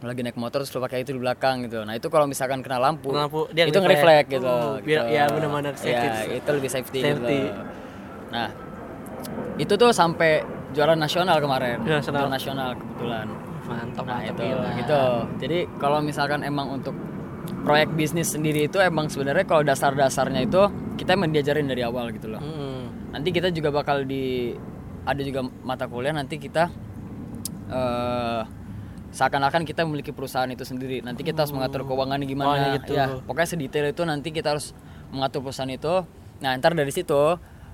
lu 0.00 0.06
lagi 0.06 0.22
naik 0.22 0.34
motor 0.34 0.58
terus 0.58 0.70
lu 0.70 0.80
pakai 0.80 1.02
itu 1.02 1.12
di 1.12 1.18
belakang 1.18 1.62
gitu 1.64 1.82
nah 1.82 1.92
itu 1.92 2.06
kalau 2.06 2.24
misalkan 2.24 2.60
kena 2.60 2.78
lampu, 2.78 3.10
Kena 3.10 3.26
lampu, 3.26 3.46
dia 3.48 3.62
itu 3.64 3.74
nge-reflect. 3.74 4.26
nge-reflect 4.26 4.26
gitu, 4.32 4.48
Oh, 4.48 4.74
biar- 4.80 5.04
gitu. 5.04 5.04
ya 5.12 5.22
benar-benar 5.28 5.74
safety. 5.76 6.08
ya, 6.08 6.14
itu 6.32 6.48
lebih 6.50 6.70
safety, 6.70 6.98
Safety. 7.00 7.38
gitu 7.38 7.60
nah 8.28 8.48
itu 9.56 9.72
tuh 9.76 9.90
sampai 9.92 10.40
juara 10.70 10.94
nasional 10.94 11.36
kemarin 11.36 11.78
Juara 11.80 11.98
nasional. 12.00 12.18
Juara 12.18 12.30
nasional 12.32 12.70
kebetulan 12.74 13.26
Mantap, 13.62 14.02
nah 14.02 14.18
mantap 14.18 14.30
itu 14.30 14.42
gila. 14.42 14.70
gitu 14.76 15.02
jadi 15.38 15.58
kalau 15.76 15.98
misalkan 16.00 16.40
emang 16.42 16.66
untuk 16.72 16.94
proyek 17.60 17.92
bisnis 17.92 18.32
sendiri 18.32 18.66
itu 18.66 18.78
emang 18.78 19.08
sebenarnya 19.08 19.44
kalau 19.44 19.62
dasar-dasarnya 19.62 20.44
itu 20.44 20.62
kita 20.96 21.16
emang 21.16 21.30
diajarin 21.30 21.64
dari 21.64 21.82
awal 21.82 22.10
gitu 22.10 22.28
loh. 22.28 22.40
Hmm. 22.40 22.86
nanti 23.10 23.34
kita 23.34 23.50
juga 23.50 23.74
bakal 23.74 24.06
di 24.06 24.54
ada 25.02 25.18
juga 25.18 25.42
mata 25.66 25.90
kuliah 25.90 26.14
nanti 26.14 26.38
kita 26.38 26.70
eh 27.70 28.42
seakan-akan 29.10 29.66
kita 29.66 29.82
memiliki 29.82 30.14
perusahaan 30.14 30.46
itu 30.46 30.62
sendiri. 30.62 31.02
Nanti 31.02 31.26
kita 31.26 31.42
harus 31.42 31.50
mengatur 31.50 31.82
keuangannya 31.82 32.26
Oh, 32.26 32.30
gimana 32.30 32.78
gitu. 32.78 32.94
ya. 32.94 33.18
Pokoknya 33.26 33.48
sedetail 33.50 33.90
itu 33.90 34.02
nanti 34.06 34.30
kita 34.30 34.54
harus 34.54 34.70
mengatur 35.10 35.42
perusahaan 35.42 35.66
itu. 35.66 36.06
Nah 36.38 36.54
ntar 36.54 36.78
dari 36.78 36.94
situ 36.94 37.18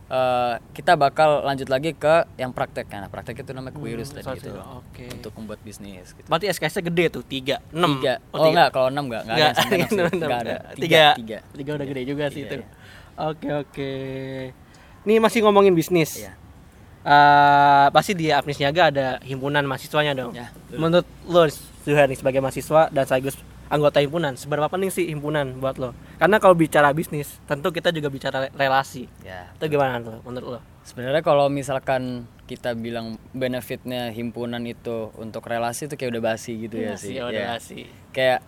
eh, 0.07 0.55
kita 0.71 0.95
bakal 0.95 1.43
lanjut 1.43 1.67
lagi 1.67 1.91
ke 1.93 2.15
yang 2.35 2.51
praktek 2.51 2.87
nah 2.89 3.07
praktek 3.07 3.43
itu 3.43 3.51
namanya 3.51 3.75
kewirus 3.75 4.11
tadi 4.11 4.23
Hmm, 4.23 4.37
gitu 4.37 4.51
Oke. 4.55 5.05
untuk 5.11 5.33
membuat 5.35 5.61
bisnis 5.61 6.11
gitu 6.11 6.27
Berarti 6.27 6.47
SKS-nya 6.49 6.83
gede 6.85 7.05
tuh, 7.11 7.23
3, 7.23 7.59
6. 7.69 7.99
tiga 7.99 8.15
oh, 8.31 8.47
enggak 8.47 8.69
kalau 8.71 8.89
enam 8.89 9.05
enggak 9.07 9.23
enggak 9.25 9.37
ada 9.37 9.43
yang 9.43 9.57
sampai 9.57 9.77
enam 9.77 9.89
sih. 9.89 9.97
enam, 9.97 10.07
enggak 10.13 10.39
ada 10.39 10.55
enam. 10.57 10.77
tiga 10.77 11.03
tiga 11.15 11.39
Tiga 11.53 11.71
udah 11.75 11.87
gede 11.87 12.03
juga 12.05 12.25
sih 12.29 12.41
Iya, 12.41 12.47
itu. 12.47 12.57
iya. 12.57 12.67
Oke, 13.19 13.49
oke. 13.49 13.93
Nih 15.03 15.17
masih 15.17 15.41
ngomongin 15.41 15.73
bisnis. 15.73 16.21
Iya. 16.21 16.37
Eh, 17.01 17.87
pasti 17.89 18.13
di 18.13 18.29
Apnis 18.29 18.59
Niaga 18.59 18.91
ada 18.91 19.07
himpunan 19.23 19.63
mahasiswanya 19.63 20.13
dong. 20.13 20.35
Ya, 20.35 20.51
betul. 20.51 20.77
Menurut 20.77 21.07
lo, 21.25 21.43
Zuhair 21.81 22.07
nih 22.07 22.19
sebagai 22.19 22.39
mahasiswa 22.39 22.91
dan 22.91 23.03
sekaligus 23.03 23.39
anggota 23.67 23.99
himpunan, 23.99 24.35
seberapa 24.35 24.67
penting 24.67 24.89
sih 24.89 25.07
himpunan 25.07 25.59
buat 25.59 25.77
lo? 25.77 25.91
Karena 26.17 26.39
kalau 26.39 26.55
bicara 26.55 26.91
bisnis, 26.91 27.39
tentu 27.45 27.71
kita 27.71 27.91
juga 27.91 28.09
bicara 28.09 28.47
relasi. 28.51 29.11
ya 29.21 29.51
Itu 29.55 29.67
gimana 29.67 29.99
tuh 29.99 30.23
menurut 30.23 30.49
lo? 30.57 30.61
Sebenarnya 30.83 31.21
kalau 31.21 31.51
misalkan 31.51 32.25
kita 32.47 32.73
bilang 32.73 33.19
benefitnya 33.33 34.11
himpunan 34.11 34.63
itu 34.63 35.11
untuk 35.19 35.43
relasi 35.45 35.87
itu 35.87 35.95
kayak 35.95 36.15
udah 36.15 36.23
basi 36.25 36.53
gitu 36.61 36.79
ya 36.79 36.95
sih. 36.95 37.19
Iya, 37.19 37.27
udah 37.27 37.35
Ya. 37.35 37.47
relasi. 37.51 37.91
Kayak 38.15 38.41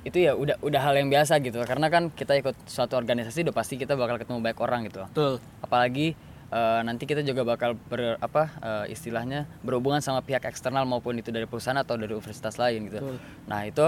itu 0.00 0.16
ya 0.16 0.32
udah 0.32 0.56
udah 0.58 0.80
hal 0.80 0.96
yang 0.96 1.12
biasa 1.12 1.36
gitu. 1.38 1.60
Karena 1.60 1.92
kan 1.92 2.08
kita 2.08 2.32
ikut 2.34 2.56
suatu 2.64 2.96
organisasi 2.96 3.44
udah 3.44 3.52
pasti 3.52 3.76
kita 3.76 3.92
bakal 3.92 4.16
ketemu 4.16 4.40
banyak 4.40 4.56
orang 4.58 4.80
gitu. 4.88 5.04
Betul. 5.04 5.36
Apalagi 5.60 6.16
eh, 6.48 6.80
nanti 6.80 7.04
kita 7.04 7.20
juga 7.20 7.44
bakal 7.44 7.76
ber 7.76 8.16
apa 8.16 8.42
eh, 8.58 8.96
istilahnya 8.96 9.44
berhubungan 9.60 10.00
sama 10.00 10.24
pihak 10.24 10.42
eksternal 10.42 10.88
maupun 10.88 11.14
itu 11.14 11.28
dari 11.28 11.44
perusahaan 11.44 11.76
atau 11.76 11.94
dari 11.94 12.10
universitas 12.10 12.56
lain 12.56 12.88
gitu. 12.88 13.04
Betul. 13.04 13.16
Nah, 13.44 13.60
itu 13.62 13.86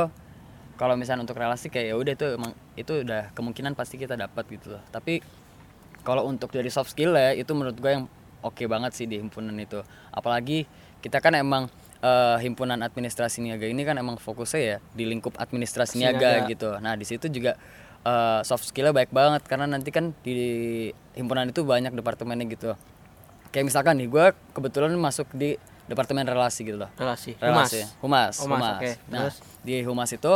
kalau 0.74 0.94
misalnya 0.94 1.22
untuk 1.22 1.36
relasi 1.36 1.68
kayak 1.68 1.86
ya 1.90 1.94
udah 1.94 2.12
itu 2.12 2.26
emang 2.34 2.52
itu 2.74 2.92
udah 3.02 3.30
kemungkinan 3.32 3.72
pasti 3.72 3.96
kita 3.96 4.14
dapat 4.14 4.44
gitu 4.48 4.76
loh. 4.76 4.82
Tapi 4.88 5.20
kalau 6.02 6.26
untuk 6.26 6.50
dari 6.50 6.68
soft 6.68 6.90
skill 6.90 7.14
ya 7.14 7.30
itu 7.32 7.52
menurut 7.52 7.76
gue 7.76 7.90
yang 7.90 8.04
oke 8.42 8.64
banget 8.66 8.92
sih 8.92 9.06
di 9.06 9.20
himpunan 9.20 9.54
itu. 9.56 9.80
Apalagi 10.10 10.66
kita 10.98 11.22
kan 11.22 11.34
emang 11.34 11.70
eh, 12.00 12.36
himpunan 12.42 12.80
administrasi 12.80 13.40
niaga 13.40 13.66
ini 13.66 13.82
kan 13.82 13.94
emang 13.94 14.18
fokusnya 14.18 14.60
ya 14.60 14.76
di 14.92 15.04
lingkup 15.06 15.38
administrasi 15.38 15.98
niaga 15.98 16.42
Niaga. 16.42 16.50
gitu. 16.50 16.70
Nah, 16.82 16.94
di 16.98 17.06
situ 17.06 17.30
juga 17.30 17.54
eh, 18.02 18.40
soft 18.42 18.66
skillnya 18.66 18.90
baik 18.90 19.14
banget 19.14 19.46
karena 19.46 19.70
nanti 19.70 19.94
kan 19.94 20.10
di 20.20 20.90
himpunan 21.14 21.46
itu 21.46 21.62
banyak 21.62 21.92
departemennya 21.92 22.46
gitu. 22.50 22.74
Kayak 23.52 23.68
misalkan 23.68 24.00
nih 24.00 24.08
gue 24.08 24.24
kebetulan 24.56 24.90
masuk 24.96 25.28
di 25.36 25.54
departemen 25.82 26.24
relasi 26.24 26.62
gitu 26.64 26.78
loh 26.78 26.88
Relasi. 26.94 27.36
relasi 27.36 27.82
humas 28.00 28.38
Humas, 28.38 28.62
humas, 28.64 28.78
oke. 28.80 28.90
nah 29.12 29.28
Terus? 29.28 29.36
di 29.60 29.74
humas 29.82 30.08
itu 30.14 30.32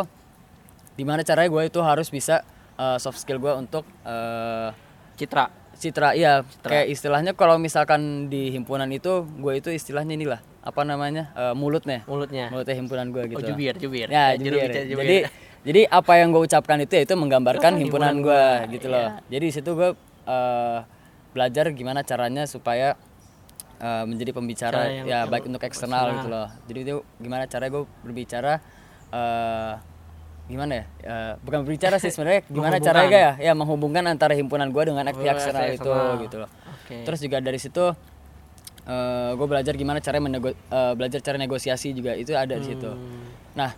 gimana 0.96 1.20
caranya 1.20 1.48
gue 1.48 1.62
itu 1.64 1.80
harus 1.80 2.08
bisa 2.08 2.40
uh, 2.74 2.96
soft 2.96 3.16
skill 3.16 3.36
gue 3.36 3.52
untuk 3.52 3.84
uh, 4.02 4.72
Citra. 5.14 5.48
citra 5.76 6.12
iya 6.12 6.40
kayak 6.60 6.88
istilahnya 6.88 7.32
kalau 7.32 7.56
misalkan 7.56 8.28
di 8.28 8.48
himpunan 8.48 8.88
itu 8.88 9.24
gue 9.24 9.52
itu 9.54 9.68
istilahnya 9.68 10.12
inilah 10.12 10.40
apa 10.60 10.82
namanya 10.82 11.32
uh, 11.32 11.52
mulutnya 11.52 12.00
Mulutnya. 12.04 12.48
mulutnya 12.48 12.74
himpunan 12.74 13.06
gue 13.08 13.22
gitu 13.30 13.40
Oh, 13.40 13.44
jubir, 13.46 13.76
jubir. 13.76 14.08
ya 14.08 14.32
jubir. 14.34 14.56
jubir, 14.66 14.84
jubir. 14.88 15.04
jadi 15.04 15.18
jadi 15.62 15.80
apa 15.90 16.12
yang 16.16 16.32
gue 16.32 16.42
ucapkan 16.42 16.80
itu 16.80 16.92
ya 16.92 17.04
itu 17.04 17.12
menggambarkan 17.12 17.76
Oh, 17.76 17.80
himpunan 17.80 18.14
gue 18.18 18.44
gitu 18.72 18.88
loh 18.88 19.20
jadi 19.28 19.44
di 19.44 19.52
situ 19.52 19.70
gue 19.72 19.92
uh, 20.24 20.78
belajar 21.32 21.68
gimana 21.72 22.00
caranya 22.00 22.44
supaya 22.44 22.96
uh, 23.76 24.04
menjadi 24.04 24.32
pembicara 24.32 24.80
yang- 24.88 25.04
ya 25.04 25.16
yang 25.24 25.28
baik 25.28 25.44
untuk 25.44 25.60
eksternal 25.60 26.12
gitu 26.14 26.28
loh 26.28 26.48
jadi 26.64 26.78
itu 26.82 26.94
gimana 27.20 27.44
caranya 27.44 27.72
gue 27.72 27.84
berbicara 28.00 28.60
uh, 29.12 29.72
gimana 30.46 30.72
ya 30.74 30.84
Uh, 31.02 31.34
bukan 31.40 31.62
berbicara 31.62 31.96
sih 31.96 32.08
sebenarnya 32.08 32.42
gimana 32.50 32.76
caranya 32.78 33.18
ya 33.32 33.32
ya 33.40 33.52
menghubungkan 33.52 34.02
antara 34.04 34.32
himpunan 34.32 34.66
gue 34.68 34.82
dengan 34.84 35.06
pihak 35.06 35.22
Oh, 35.28 35.38
eksternal 35.38 35.64
itu 35.68 35.86
eksternal. 35.86 36.18
gitu 36.20 36.36
loh 36.38 36.50
Oke. 36.76 36.96
terus 37.02 37.20
juga 37.20 37.38
dari 37.38 37.58
situ 37.58 37.84
gue 39.32 39.46
belajar 39.46 39.74
gimana 39.74 39.98
cara 39.98 40.16
menego 40.16 40.50
eh, 40.50 40.92
belajar 40.94 41.18
cara 41.20 41.36
negosiasi 41.36 41.90
juga 41.90 42.14
itu 42.14 42.30
ada 42.32 42.54
di 42.54 42.64
situ 42.64 42.86
Hmm. 42.86 43.22
nah 43.54 43.70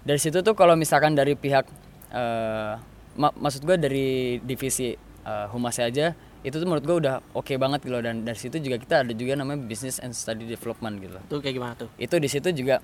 dari 0.00 0.18
situ 0.18 0.38
tuh 0.40 0.52
kalau 0.52 0.74
misalkan 0.74 1.14
dari 1.14 1.34
pihak 1.34 1.66
eh, 2.08 2.72
ma- 3.16 3.34
maksud 3.36 3.62
gue 3.62 3.76
dari 3.76 4.06
divisi 4.38 4.94
eh, 5.20 5.46
humasnya 5.48 5.86
aja 5.86 6.06
itu 6.42 6.54
tuh 6.54 6.62
menurut 6.64 6.82
gue 6.82 6.96
udah 7.00 7.14
oke 7.32 7.54
banget 7.56 7.78
gitu 7.80 7.92
loh 7.92 8.02
dan 8.02 8.22
dari 8.22 8.34
situ 8.34 8.58
juga 8.58 8.74
kita 8.76 9.02
ada 9.02 9.12
juga 9.12 9.34
namanya 9.34 9.58
business 9.60 9.98
and 9.98 10.10
study 10.12 10.42
development 10.44 10.98
gitu 10.98 11.14
loh 11.14 11.22
Tuh 11.28 11.38
kayak 11.38 11.54
gimana 11.56 11.72
tuh? 11.76 11.90
itu 11.96 12.14
di 12.16 12.26
situ 12.26 12.50
juga 12.52 12.82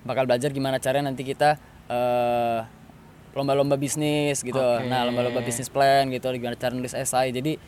bakal 0.00 0.24
belajar 0.24 0.50
gimana 0.50 0.78
caranya 0.78 1.10
nanti 1.10 1.22
kita 1.22 1.58
eh, 1.90 2.60
lomba-lomba 3.30 3.74
bisnis 3.74 4.40
gitu 4.40 4.58
Oke. 4.58 4.86
nah 4.86 5.04
lomba-lomba 5.04 5.38
bisnis 5.40 5.66
plan 5.66 6.06
gitu 6.08 6.26
gimana 6.32 6.54
cara 6.54 6.70
nulis 6.70 6.90
esai 6.92 7.30
jadi 7.30 7.58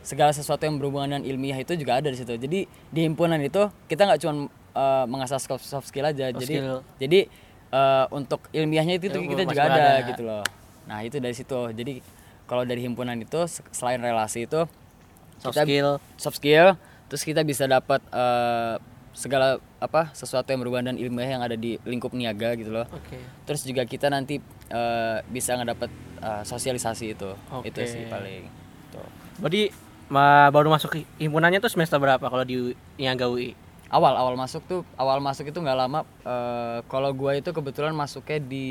segala 0.00 0.32
sesuatu 0.32 0.64
yang 0.64 0.76
berhubungan 0.76 1.12
dengan 1.12 1.24
ilmiah 1.26 1.56
itu 1.56 1.76
juga 1.76 2.00
ada 2.00 2.08
di 2.08 2.16
situ 2.16 2.32
jadi 2.34 2.64
di 2.64 3.00
himpunan 3.00 3.36
itu 3.38 3.68
kita 3.84 4.04
nggak 4.06 4.18
cuma 4.18 4.32
eh, 4.72 5.04
mengasah 5.04 5.36
soft, 5.36 5.60
soft 5.62 5.86
skill 5.86 6.04
aja 6.04 6.28
jadi 6.30 6.40
skill. 6.56 6.80
jadi 6.96 7.20
eh, 7.70 8.04
untuk 8.10 8.48
ilmiahnya 8.50 8.96
itu, 8.96 9.12
Ilmu 9.12 9.28
kita 9.30 9.42
juga 9.44 9.62
ada, 9.62 9.76
ada. 9.98 10.08
gitu 10.08 10.22
loh 10.22 10.44
nah 10.88 11.00
itu 11.00 11.20
dari 11.20 11.36
situ 11.36 11.58
jadi 11.70 12.00
kalau 12.48 12.64
dari 12.64 12.80
himpunan 12.80 13.14
itu 13.16 13.44
se- 13.46 13.62
selain 13.70 14.00
relasi 14.00 14.44
itu 14.44 14.64
Soft 15.36 15.52
kita- 15.52 15.64
skill. 15.64 15.88
soft 16.16 16.36
skill 16.36 16.66
terus 17.06 17.22
kita 17.22 17.44
bisa 17.44 17.68
dapat 17.68 18.00
eh, 18.08 18.74
segala 19.10 19.58
apa 19.76 20.14
sesuatu 20.14 20.46
yang 20.46 20.62
berhubungan 20.62 20.92
dengan 20.92 20.98
ilmiah 21.02 21.30
yang 21.34 21.42
ada 21.42 21.54
di 21.54 21.76
lingkup 21.82 22.14
niaga 22.14 22.54
gitu 22.54 22.70
loh 22.70 22.86
Oke. 22.88 23.18
terus 23.42 23.62
juga 23.62 23.82
kita 23.82 24.06
nanti 24.06 24.38
eh, 24.68 25.16
bisa 25.26 25.58
ngedapat 25.58 25.90
eh, 26.22 26.42
sosialisasi 26.42 27.04
itu 27.12 27.30
itu 27.62 27.78
Oke. 27.78 27.86
sih 27.86 28.06
paling 28.06 28.46
Tuh. 28.90 29.06
Berarti 29.38 29.70
ma- 30.06 30.50
baru 30.50 30.70
masuk 30.70 30.94
hi- 30.94 31.08
himpunannya 31.18 31.58
tuh 31.58 31.70
semester 31.70 31.98
berapa 31.98 32.22
kalau 32.22 32.42
di 32.42 32.74
Niaga 32.96 33.26
UI? 33.26 33.54
awal 33.90 34.14
awal 34.14 34.38
masuk 34.38 34.62
tuh 34.70 34.80
awal 34.94 35.18
masuk 35.18 35.50
itu 35.50 35.58
nggak 35.58 35.74
lama 35.74 36.06
eh, 36.22 36.78
kalau 36.86 37.10
gua 37.10 37.34
itu 37.34 37.50
kebetulan 37.50 37.90
masuknya 37.90 38.38
di 38.38 38.66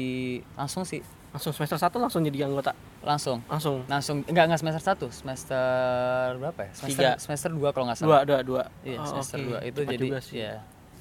langsung 0.56 0.88
sih 0.88 1.04
Langsung 1.30 1.54
semester 1.54 1.78
1 1.78 1.94
langsung 1.96 2.22
jadi 2.22 2.40
anggota. 2.44 2.74
langsung 3.00 3.40
Langsung. 3.46 3.86
langsung 3.86 4.18
enggak 4.26 4.46
enggak 4.50 4.60
semester 4.60 4.84
1 4.84 5.08
semester 5.14 5.64
berapa 6.36 6.60
ya 6.62 6.72
semester 6.74 7.00
Tiga. 7.00 7.12
semester 7.16 7.50
2 7.54 7.72
kalau 7.72 7.86
nggak 7.88 7.98
salah 7.98 8.08
Dua, 8.12 8.20
dua, 8.26 8.40
dua. 8.44 8.64
Iya, 8.82 8.98
Oh, 9.00 9.06
semester 9.08 9.38
oke. 9.40 9.48
2 9.56 9.70
itu 9.70 9.80
Cepat 9.80 9.92
jadi 9.92 10.06
juga 10.06 10.20
sih. 10.20 10.38
ya. 10.42 10.54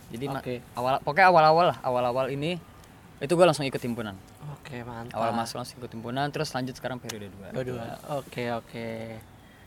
Jadi 0.09 0.25
Oke. 0.27 0.55
awal 0.73 0.95
pokoknya 1.03 1.27
awal-awal 1.29 1.65
lah, 1.69 1.79
awal-awal 1.83 2.27
ini 2.29 2.57
itu 3.19 3.29
gue 3.29 3.43
langsung 3.43 3.67
ikut 3.67 3.77
himpunan. 3.79 4.15
Oke, 4.55 4.81
mantap. 4.81 5.19
Awal 5.19 5.35
masuk 5.35 5.59
langsung 5.59 5.77
ikut 5.77 5.91
himpunan, 5.91 6.31
terus 6.31 6.49
lanjut 6.49 6.73
sekarang 6.73 6.97
periode 6.97 7.29
2. 7.29 7.51
Dua, 7.51 7.65
dua. 7.67 7.85
Oke, 8.17 8.49
oke. 8.49 8.89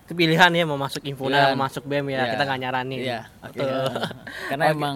Itu 0.07 0.13
pilihan 0.15 0.49
ya 0.49 0.63
mau 0.63 0.79
masuk 0.79 1.03
himpunan, 1.03 1.51
mau 1.53 1.67
masuk 1.67 1.83
BEM 1.83 2.09
ya. 2.09 2.25
Iya. 2.25 2.31
Kita 2.31 2.43
nggak 2.43 2.59
nyaranin. 2.59 2.99
Iya, 2.99 3.19
oke. 3.43 3.59
Betul. 3.59 3.85
Karena 4.49 4.63
Oke. 4.65 4.73
emang 4.73 4.95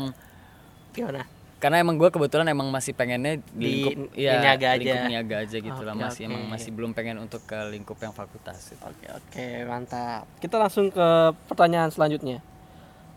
Gimana? 0.95 1.21
Karena 1.55 1.79
emang 1.79 1.95
gue 1.95 2.09
kebetulan 2.11 2.45
emang 2.51 2.67
masih 2.67 2.91
pengennya 2.91 3.39
di, 3.55 3.63
lingkup 3.63 3.93
di 4.11 4.27
iya, 4.27 4.43
niaga 4.43 4.75
aja. 4.75 4.77
lingkup 4.77 5.03
niaga 5.07 5.35
aja 5.47 5.57
gitu 5.63 5.81
lah 5.87 5.93
Oke, 5.95 6.03
masih 6.03 6.21
emang 6.27 6.43
oke. 6.43 6.51
masih 6.51 6.69
belum 6.75 6.91
pengen 6.91 7.15
untuk 7.23 7.41
ke 7.47 7.57
lingkup 7.71 7.97
yang 8.03 8.11
fakultas 8.11 8.59
gitu. 8.69 8.83
Oke, 8.83 9.07
oke, 9.07 9.47
mantap. 9.63 10.27
Kita 10.43 10.59
langsung 10.59 10.91
ke 10.91 11.07
pertanyaan 11.47 11.89
selanjutnya. 11.89 12.43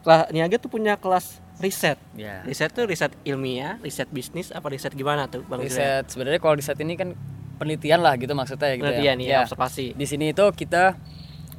Kelas 0.07 0.31
Niaga 0.31 0.57
tuh 0.63 0.71
punya 0.71 0.95
kelas 0.95 1.43
riset. 1.59 1.99
Ya. 2.15 2.47
Riset 2.47 2.71
tuh 2.71 2.87
riset 2.87 3.11
ilmiah, 3.27 3.83
riset 3.83 4.07
bisnis, 4.15 4.55
apa 4.55 4.71
riset 4.71 4.95
gimana 4.95 5.27
tuh, 5.27 5.43
Bang? 5.51 5.59
Riset 5.59 6.07
sebenarnya 6.07 6.39
kalau 6.39 6.55
riset 6.55 6.79
ini 6.79 6.95
kan 6.95 7.19
penelitian 7.59 7.99
lah 7.99 8.15
gitu 8.15 8.31
maksudnya 8.39 8.79
gitu 8.79 8.87
Penelitian 8.87 9.19
ya. 9.19 9.27
ya, 9.27 9.39
observasi. 9.43 9.99
Di 9.99 10.07
sini 10.07 10.31
itu 10.31 10.47
kita 10.55 10.95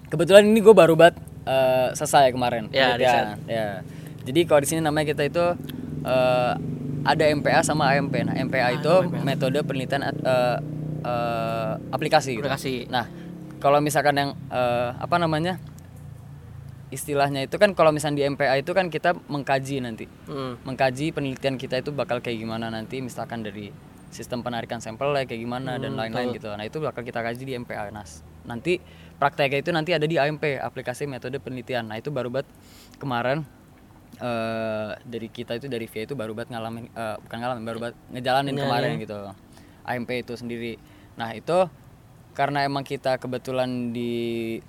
kebetulan 0.07 0.47
ini 0.47 0.63
gue 0.63 0.71
baru 0.71 0.95
banget 0.95 1.19
eh, 1.43 1.91
selesai 1.91 2.31
kemarin. 2.31 2.71
Ya, 2.71 2.95
penelitian. 2.95 3.27
Ya. 3.45 3.67
Jadi 4.23 4.39
kalau 4.47 4.59
di 4.63 4.67
sini 4.71 4.79
namanya 4.79 5.11
kita 5.11 5.27
itu 5.27 5.45
eh, 6.01 6.53
ada 7.01 7.23
MPA 7.25 7.61
sama 7.61 7.89
AMP. 7.89 8.15
Nah, 8.21 8.35
MPA 8.35 8.75
itu 8.75 8.93
metode 9.21 9.59
penelitian 9.61 10.03
eh, 10.03 10.57
eh, 11.01 11.73
aplikasi. 11.89 12.35
gitu. 12.35 12.43
Aplikasi. 12.43 12.87
Nah, 12.87 13.05
kalau 13.57 13.79
misalkan 13.79 14.13
yang 14.13 14.29
eh, 14.49 14.89
apa 14.93 15.15
namanya? 15.15 15.57
Istilahnya 16.89 17.45
itu 17.45 17.53
kan 17.55 17.77
kalau 17.77 17.93
misalnya 17.93 18.17
di 18.17 18.25
MPA 18.27 18.57
itu 18.57 18.73
kan 18.73 18.89
kita 18.89 19.13
mengkaji 19.29 19.77
nanti 19.77 20.09
Hmm. 20.25 20.57
mengkaji 20.59 21.13
penelitian 21.13 21.53
kita 21.55 21.77
itu 21.77 21.93
bakal 21.93 22.17
kayak 22.17 22.41
gimana 22.41 22.67
nanti 22.67 22.97
misalkan 22.97 23.45
dari 23.45 23.69
sistem 24.09 24.41
penarikan 24.41 24.81
sampel 24.81 25.13
kayak 25.13 25.29
gimana 25.29 25.77
dan 25.77 25.93
Hmm, 25.93 26.01
lain-lain 26.01 26.33
gitu. 26.33 26.49
Nah, 26.49 26.65
itu 26.65 26.81
bakal 26.81 27.05
kita 27.05 27.21
kaji 27.21 27.45
di 27.45 27.53
MPA. 27.53 27.93
Nah, 27.93 28.01
s- 28.01 28.25
nanti 28.41 28.81
prakteknya 29.15 29.61
itu 29.61 29.69
nanti 29.69 29.93
ada 29.93 30.03
di 30.03 30.17
AMP, 30.17 30.57
aplikasi 30.57 31.05
metode 31.05 31.37
penelitian. 31.37 31.85
Nah, 31.85 32.01
itu 32.01 32.09
baru 32.09 32.33
buat 32.33 32.49
kemarin 32.97 33.45
eh 34.19 34.89
dari 35.01 35.27
kita 35.27 35.55
itu 35.55 35.65
dari 35.65 35.85
VIA 35.85 36.03
itu 36.03 36.13
baru 36.13 36.31
buat 36.33 36.47
ngalamin 36.47 36.85
eh, 36.87 37.15
bukan 37.17 37.37
ngalamin 37.37 37.63
baru 37.63 37.77
buat 37.79 37.95
ngejalanin 38.09 38.53
Iya, 38.53 38.61
kemarin 38.61 38.91
iya. 38.91 39.01
gitu. 39.01 39.19
AMP 39.81 40.09
itu 40.19 40.33
sendiri. 40.35 40.73
Nah, 41.15 41.33
itu 41.33 41.57
karena 42.31 42.61
emang 42.61 42.83
kita 42.83 43.17
kebetulan 43.17 43.89
di 43.89 44.59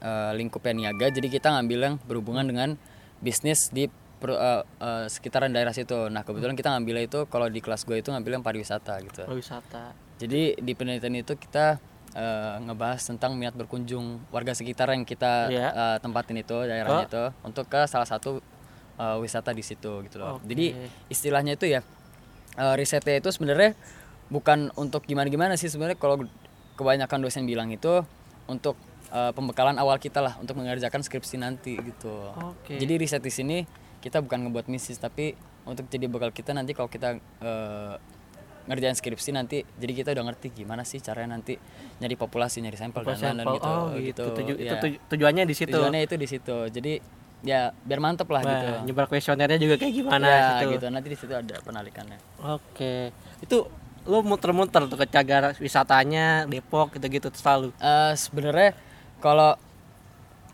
eh, 0.00 0.32
lingkupnya 0.34 0.72
niaga 0.74 1.06
jadi 1.10 1.28
kita 1.30 1.48
ngambil 1.50 1.78
yang 1.80 1.94
berhubungan 2.02 2.44
dengan 2.44 2.76
bisnis 3.18 3.68
di 3.70 3.88
per- 4.18 4.36
eh, 4.36 4.62
eh, 4.78 5.04
sekitaran 5.06 5.48
daerah 5.48 5.72
situ 5.72 6.08
nah 6.08 6.20
kebetulan 6.20 6.52
kita 6.52 6.68
ngambilnya 6.70 7.04
itu 7.06 7.24
kalau 7.26 7.46
di 7.46 7.58
kelas 7.58 7.84
gue 7.84 7.96
itu 7.96 8.10
ngambil 8.10 8.36
yang 8.36 8.44
pariwisata 8.44 9.00
gitu 9.02 9.24
Wisata. 9.30 9.96
jadi 10.16 10.56
di 10.56 10.72
penelitian 10.72 11.16
itu 11.16 11.32
kita 11.34 11.80
eh, 12.12 12.54
ngebahas 12.60 13.00
tentang 13.02 13.34
minat 13.34 13.54
berkunjung 13.54 14.28
warga 14.28 14.52
sekitar 14.52 14.92
yang 14.92 15.02
kita 15.02 15.48
Iya. 15.48 15.68
eh, 15.70 15.96
tempatin 15.98 16.36
itu 16.36 16.56
daerahnya 16.60 17.06
itu 17.06 17.24
untuk 17.42 17.64
ke 17.66 17.86
salah 17.86 18.06
satu 18.06 18.44
eh, 18.96 19.16
wisata 19.18 19.50
di 19.50 19.60
situ 19.60 20.02
gitu 20.02 20.16
loh 20.16 20.36
Oke. 20.36 20.46
jadi 20.46 20.66
istilahnya 21.08 21.54
itu 21.54 21.66
ya 21.66 21.80
eh, 22.54 22.74
risetnya 22.74 23.16
itu 23.16 23.28
sebenarnya 23.28 23.74
bukan 24.26 24.72
untuk 24.74 25.02
gimana-gimana 25.02 25.54
sih 25.54 25.66
sebenarnya 25.66 25.94
kalau 25.94 26.24
kebanyakan 26.74 27.18
dosen 27.20 27.44
bilang 27.44 27.68
itu 27.68 28.02
untuk 28.46 28.74
eh, 29.08 29.30
pembekalan 29.30 29.76
awal 29.76 29.96
kita 29.96 30.18
lah 30.18 30.34
untuk 30.36 30.56
mengerjakan 30.56 31.00
skripsi 31.00 31.36
nanti 31.36 31.76
gitu. 31.76 32.32
Oke. 32.34 32.74
Jadi 32.74 32.92
riset 32.96 33.20
di 33.20 33.30
sini 33.30 33.58
kita 33.98 34.18
bukan 34.18 34.44
ngebuat 34.44 34.66
misi 34.66 34.92
tapi 34.94 35.32
untuk 35.64 35.86
jadi 35.86 36.04
bekal 36.06 36.28
kita 36.28 36.50
nanti 36.50 36.72
kalau 36.72 36.86
kita 36.86 37.14
eh, 37.40 37.94
ngerjain 38.64 38.92
skripsi 38.92 39.30
nanti 39.30 39.60
jadi 39.70 39.92
kita 39.94 40.08
udah 40.10 40.24
ngerti 40.24 40.48
gimana 40.54 40.82
sih 40.82 40.96
caranya 40.98 41.36
nanti 41.36 41.52
nyari 41.94 42.16
populasi 42.16 42.60
nyari 42.60 42.76
sampel 42.76 43.00
dan 43.02 43.36
lain-lain 43.36 43.48
gitu 43.54 43.68
Oh, 43.70 43.84
gitu. 43.94 44.24
Tuju- 44.34 44.56
Iya. 44.56 44.64
itu 44.66 44.74
tuju- 44.80 45.00
tujuannya 45.06 45.44
di 45.44 45.54
situ. 45.54 45.68
Tujuannya 45.70 46.00
itu 46.02 46.14
di 46.16 46.26
situ. 46.26 46.56
Jadi 46.70 46.92
ya 47.44 47.76
biar 47.84 48.00
mantep 48.00 48.26
lah 48.32 48.40
gitu. 48.40 48.66
Nah, 48.72 48.82
nyebar 48.88 49.06
kuesionernya 49.06 49.60
juga 49.60 49.76
kayak 49.76 49.92
gimana 49.92 50.24
ya, 50.24 50.48
gitu. 50.64 50.80
gitu. 50.80 50.86
Nanti 50.88 51.06
di 51.12 51.16
situ 51.20 51.32
ada 51.36 51.60
penalikannya. 51.60 52.18
Oke. 52.40 53.12
Itu 53.44 53.68
lu 54.04 54.20
muter-muter 54.24 54.84
tuh 54.88 54.98
ke 55.00 55.06
cagar 55.08 55.56
wisatanya 55.60 56.48
Depok 56.48 56.96
gitu-gitu 56.96 57.28
selalu. 57.36 57.70
Eh 57.80 58.12
sebenarnya 58.16 58.72
kalau 59.20 59.56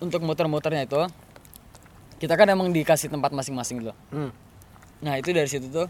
untuk 0.03 0.21
muter-muternya 0.27 0.87
itu 0.87 1.03
kita 2.21 2.37
kan 2.37 2.51
emang 2.51 2.75
dikasih 2.75 3.09
tempat 3.09 3.31
masing-masing 3.33 3.87
gitu. 3.87 3.95
Hmm. 4.11 4.31
Nah 5.01 5.15
itu 5.17 5.31
dari 5.31 5.49
situ 5.49 5.71
tuh 5.71 5.89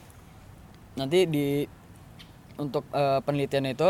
nanti 0.95 1.25
di 1.25 1.65
untuk 2.61 2.85
eh, 2.93 3.19
penelitian 3.25 3.73
itu 3.73 3.89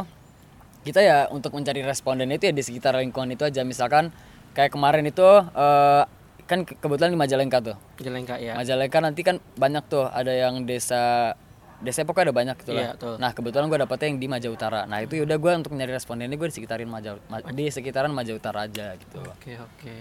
kita 0.81 1.03
ya 1.05 1.19
untuk 1.29 1.53
mencari 1.53 1.85
responden 1.85 2.31
itu 2.33 2.49
ya 2.49 2.55
di 2.55 2.63
sekitar 2.65 2.97
lingkungan 2.97 3.35
itu 3.37 3.45
aja 3.45 3.67
misalkan 3.67 4.15
kayak 4.55 4.73
kemarin 4.73 5.05
itu 5.05 5.27
eh, 5.53 6.05
kan 6.51 6.61
ke- 6.61 6.75
kebetulan 6.75 7.09
di 7.09 7.21
Majalengka 7.21 7.59
tuh 7.63 7.77
Jelengka 7.97 8.35
ya. 8.37 8.53
Majalengka 8.53 8.99
nanti 8.99 9.23
kan 9.23 9.39
banyak 9.55 9.87
tuh 9.87 10.05
ada 10.05 10.29
yang 10.29 10.65
desa 10.65 11.33
desa 11.79 12.03
pokoknya 12.03 12.27
ada 12.27 12.35
banyak 12.35 12.57
gitu 12.59 12.71
Iya, 12.73 12.83
lah. 12.83 12.93
betul. 12.93 13.15
Nah 13.17 13.31
kebetulan 13.31 13.67
gue 13.67 13.79
dapetnya 13.79 14.07
yang 14.07 14.19
di 14.19 14.29
Maja 14.29 14.49
Utara. 14.49 14.81
Nah 14.85 14.99
itu 14.99 15.15
yaudah 15.15 15.39
gue 15.39 15.53
untuk 15.57 15.73
nyari 15.73 15.89
respondennya 15.91 16.35
gue 16.35 16.45
di 16.45 16.55
sekitarin 16.55 16.85
Maja 16.87 17.17
Ma- 17.25 17.41
di 17.47 17.65
sekitaran 17.69 18.11
Maja 18.11 18.33
Utara 18.33 18.67
aja 18.67 18.93
gitu. 18.93 19.23
Oke, 19.23 19.57
oke. 19.57 19.97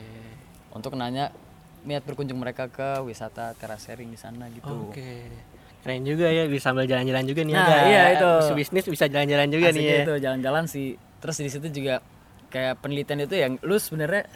Untuk 0.72 0.92
nanya 0.94 1.32
niat 1.80 2.04
berkunjung 2.04 2.36
mereka 2.36 2.68
ke 2.68 3.00
wisata 3.00 3.56
terasering 3.56 4.10
di 4.10 4.18
sana 4.18 4.50
gitu. 4.50 4.90
Oke. 4.90 5.32
Keren 5.80 6.04
juga 6.04 6.28
ya 6.28 6.44
bisa 6.44 6.68
sambil 6.68 6.84
jalan-jalan 6.84 7.24
juga 7.24 7.42
nih 7.42 7.56
Nah, 7.56 7.88
iya, 7.88 8.04
itu. 8.12 8.32
Bisa 8.42 8.54
bisnis 8.58 8.84
bisa 8.90 9.06
jalan-jalan 9.08 9.48
juga 9.48 9.68
nih 9.70 9.80
Asiknya 9.80 9.96
ya. 9.96 10.04
itu 10.04 10.14
jalan-jalan 10.20 10.64
sih. 10.66 10.88
Terus 11.24 11.36
di 11.38 11.48
situ 11.48 11.68
juga 11.72 12.04
kayak 12.50 12.84
penelitian 12.84 13.24
itu 13.24 13.36
yang 13.38 13.56
lu 13.62 13.78
sebenarnya 13.78 14.28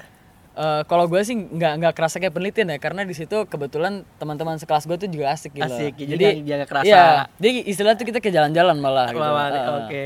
eh, 0.53 0.81
kalau 0.83 1.05
gue 1.05 1.17
sih 1.19 1.33
nggak 1.33 1.73
nggak 1.79 1.93
kerasa 1.93 2.17
kayak 2.17 2.31
penelitian 2.31 2.67
ya 2.67 2.77
karena 2.77 3.01
di 3.01 3.11
situ 3.11 3.35
kebetulan 3.43 4.05
teman-teman 4.15 4.55
sekelas 4.55 4.83
gue 4.83 4.97
tuh 4.97 5.09
juga 5.09 5.31
asik 5.31 5.51
gitu. 5.51 5.65
Asik, 5.65 5.93
jadi 5.95 6.09
jadi 6.09 6.25
nggak- 6.35 6.57
nggak 6.59 6.69
kerasa. 6.69 6.87
Iya, 6.87 7.05
jadi 7.35 7.49
istilah 7.65 7.93
tuh 7.93 8.05
kita 8.05 8.19
ke 8.19 8.29
jalan-jalan 8.29 8.77
malah 8.77 9.09
gitu. 9.09 9.19
Malah, 9.19 9.45
Eh, 9.47 9.65
oke. 9.75 10.03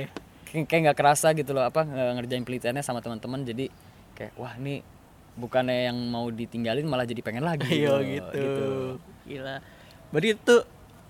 Kayak 0.48 0.66
kayak 0.66 0.82
nggak 0.86 0.98
kerasa 0.98 1.28
gitu 1.34 1.52
loh 1.52 1.64
apa 1.64 1.84
nge- 1.84 2.14
ngerjain 2.18 2.42
penelitiannya 2.42 2.80
sama 2.82 3.00
teman-teman 3.00 3.44
jadi 3.44 3.68
kayak 4.14 4.34
wah 4.34 4.56
ini 4.56 4.80
bukannya 5.36 5.86
yang 5.86 5.98
mau 6.08 6.26
ditinggalin 6.28 6.84
malah 6.84 7.04
jadi 7.04 7.20
pengen 7.20 7.44
lagi. 7.44 7.68
Iya 7.78 8.00
gitu. 8.02 8.98
Gila. 9.24 9.60
Berarti 10.10 10.30
itu 10.34 10.56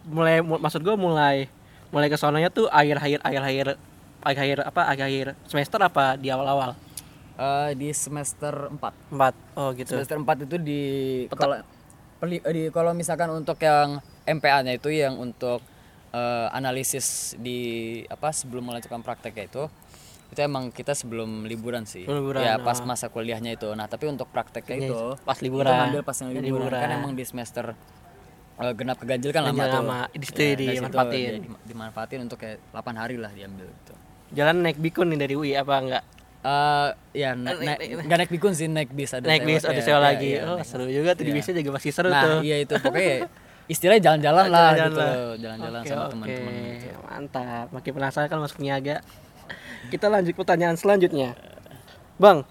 mulai 0.03 0.41
mu- 0.41 0.57
maksud 0.57 0.81
gua 0.81 0.95
mulai 0.95 1.45
mulai 1.87 2.07
ke 2.07 2.17
sononya 2.17 2.49
tuh 2.49 2.65
akhir-akhir 2.67 3.21
akhir-akhir 3.21 3.67
akhir-akhir 4.19 4.57
apa 4.65 4.81
akhir-akhir 4.87 5.27
semester 5.45 5.79
apa 5.79 6.17
di 6.17 6.27
awal-awal? 6.27 6.73
Eh, 7.37 7.71
di 7.77 7.93
semester 7.93 8.65
4 8.67 9.13
Empat. 9.13 9.33
Oh 9.53 9.69
gitu. 9.71 9.93
Semester 9.93 10.17
4 10.17 10.43
itu 10.43 10.57
di 10.57 10.81
kalau 11.29 11.53
eh, 11.55 12.41
di 12.49 12.61
kalau 12.69 12.91
misalkan 12.91 13.29
untuk 13.29 13.61
yang 13.61 14.01
MPA-nya 14.25 14.73
itu 14.73 14.89
yang 14.89 15.13
untuk 15.15 15.61
eh, 16.09 16.47
analisis 16.49 17.37
di 17.37 17.59
apa 18.05 18.33
sebelum 18.33 18.65
melanjutkan 18.65 19.05
prakteknya 19.05 19.45
itu 19.45 19.63
itu 20.27 20.39
emang 20.41 20.73
kita 20.75 20.91
sebelum 20.91 21.45
liburan 21.45 21.87
sih 21.87 22.03
Liburan, 22.03 22.41
ya 22.41 22.59
pas 22.59 22.75
ah. 22.75 22.83
masa 22.83 23.07
kuliahnya 23.07 23.55
itu 23.55 23.69
nah 23.71 23.85
tapi 23.85 24.09
untuk 24.09 24.27
prakteknya 24.27 24.75
itu 24.83 24.99
pas 25.23 25.37
itu 25.37 25.45
liburan. 25.47 25.71
ngambil 25.87 26.01
pas 26.03 26.17
yang 26.19 26.29
Jadi 26.33 26.41
liburan. 26.43 26.67
kan 26.67 26.73
liburan. 26.73 26.99
emang 26.99 27.11
di 27.13 27.23
semester 27.23 27.65
eh, 28.57 28.73
genap 28.73 28.97
keganjil 28.97 29.31
kan 29.31 29.41
lama 29.45 29.53
Ganjil 29.53 29.69
tuh 29.69 29.79
lama. 29.79 29.99
Di 30.09 30.25
situ 30.25 30.39
Ya, 30.41 30.49
situ 30.49 30.63
dimanfaatin. 30.73 31.31
di- 31.37 31.61
dimanfaatin 31.63 32.19
untuk 32.25 32.37
kayak 32.41 32.59
8 32.73 32.97
hari 32.97 33.15
lah 33.15 33.29
diambil 33.29 33.69
gitu 33.69 33.93
Jalan 34.33 34.59
naik 34.59 34.75
bikun 34.75 35.07
nih 35.07 35.19
dari 35.21 35.33
UI 35.37 35.53
apa 35.53 35.73
enggak? 35.77 36.03
Eh 36.47 36.89
ya 37.13 37.35
na 37.35 37.51
na- 37.51 37.75
nggak 37.75 38.17
naik 38.17 38.31
bikun 38.31 38.55
sih 38.55 38.71
naik 38.71 38.95
bis 38.95 39.11
ada 39.11 39.27
naik 39.27 39.43
bis 39.43 39.61
ada 39.61 39.75
ya, 39.75 39.83
sewa 39.83 39.99
ya, 39.99 40.05
lagi. 40.05 40.29
iya, 40.31 40.47
oh, 40.47 40.55
naik 40.55 40.63
seru 40.63 40.87
juga 40.87 41.11
tuh 41.11 41.23
di 41.23 41.31
Iya. 41.33 41.37
bisnya 41.37 41.53
juga 41.59 41.71
masih 41.75 41.91
seru 41.91 42.07
nah 42.07 42.23
tuh. 42.23 42.39
iya 42.39 42.55
itu 42.57 42.71
pokoknya 42.73 43.27
istilahnya 43.73 44.01
jalan-jalan 44.01 44.45
lah 44.47 44.69
Jalan-jalan 44.71 44.87
gitu 44.87 45.07
jalan-jalan 45.43 45.81
Oke, 45.81 45.89
sama 45.89 45.99
oke. 45.99 46.11
teman-teman 46.15 46.53
gitu. 46.55 46.87
Mantap. 47.03 47.65
Makin 47.69 47.91
penasaran 47.91 48.27
kan 48.27 48.39
masuk 48.39 48.59
niaga. 48.59 48.95
Kita 49.87 50.07
lanjut 50.07 50.33
pertanyaan 50.33 50.75
selanjutnya. 50.75 51.35
Bang, 52.15 52.47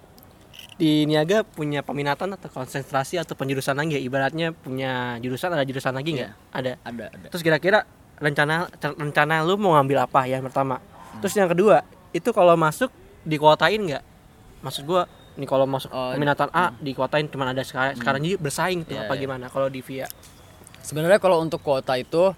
di 0.77 1.05
niaga 1.05 1.41
punya 1.41 1.81
peminatan 1.81 2.37
atau 2.37 2.49
konsentrasi 2.51 3.17
atau 3.17 3.33
penjurusan 3.33 3.73
lagi 3.73 3.97
ya? 3.97 4.03
Ibaratnya 4.03 4.53
punya 4.53 5.17
jurusan 5.19 5.49
ada 5.51 5.65
jurusan 5.65 5.97
lagi 5.97 6.21
nggak? 6.21 6.33
Ada. 6.53 6.73
ada 6.85 7.05
ada 7.09 7.27
Terus 7.33 7.41
kira-kira 7.41 7.89
rencana 8.17 8.69
rencana 8.77 9.41
lu 9.41 9.57
mau 9.57 9.73
ngambil 9.73 10.05
apa 10.05 10.25
yang 10.25 10.45
pertama? 10.45 10.85
Terus 11.19 11.33
yang 11.33 11.49
kedua, 11.49 11.81
itu 12.11 12.29
kalau 12.29 12.57
masuk 12.57 12.93
dikuotain 13.27 13.83
nggak? 13.83 14.05
Maksud 14.63 14.87
gua 14.87 15.05
nih 15.35 15.45
kalau 15.45 15.67
masuk 15.67 15.91
Oh, 15.91 16.15
peminatan 16.15 16.49
A 16.51 16.73
dikuotain 16.73 17.27
cuma 17.27 17.45
ada 17.47 17.61
sekarang 17.61 17.93
sekarang 17.95 18.21
jadi 18.23 18.39
bersaing 18.39 18.81
tuh 18.83 18.97
Iya, 18.97 19.05
apa 19.05 19.15
iya. 19.15 19.21
gimana 19.21 19.47
kalau 19.47 19.69
di 19.69 19.83
via? 19.83 20.09
sebenarnya 20.81 21.19
kalau 21.19 21.39
untuk 21.39 21.61
kuota 21.61 21.93
itu 21.95 22.33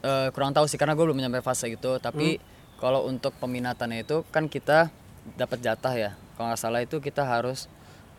eh, 0.00 0.28
kurang 0.28 0.52
tahu 0.52 0.66
sih 0.66 0.76
karena 0.76 0.92
gue 0.92 1.04
belum 1.04 1.16
nyampe 1.16 1.40
fase 1.40 1.70
gitu 1.70 1.96
tapi 1.96 2.36
kalau 2.76 3.06
untuk 3.06 3.32
peminatannya 3.34 4.02
itu 4.02 4.26
kan 4.28 4.44
kita 4.46 4.92
dapat 5.32 5.62
jatah 5.62 5.94
ya 5.94 6.10
kalau 6.34 6.50
nggak 6.50 6.60
salah 6.60 6.82
itu 6.82 6.98
kita 6.98 7.22
harus 7.22 7.64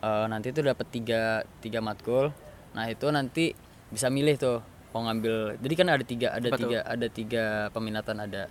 eh, 0.00 0.26
nanti 0.26 0.50
itu 0.50 0.58
dapat 0.58 0.86
tiga 0.88 1.22
tiga 1.60 1.78
matkul 1.78 2.34
nah 2.72 2.88
itu 2.88 3.06
nanti 3.08 3.54
bisa 3.86 4.08
milih 4.08 4.34
tuh 4.34 4.58
mau 4.90 5.04
ngambil 5.04 5.60
jadi 5.60 5.74
kan 5.76 5.86
ada 5.88 6.02
tiga 6.02 6.28
ada 6.32 6.48
tuh? 6.48 6.58
tiga 6.58 6.78
ada 6.82 7.06
tiga 7.06 7.44
peminatan 7.70 8.16
ada 8.18 8.42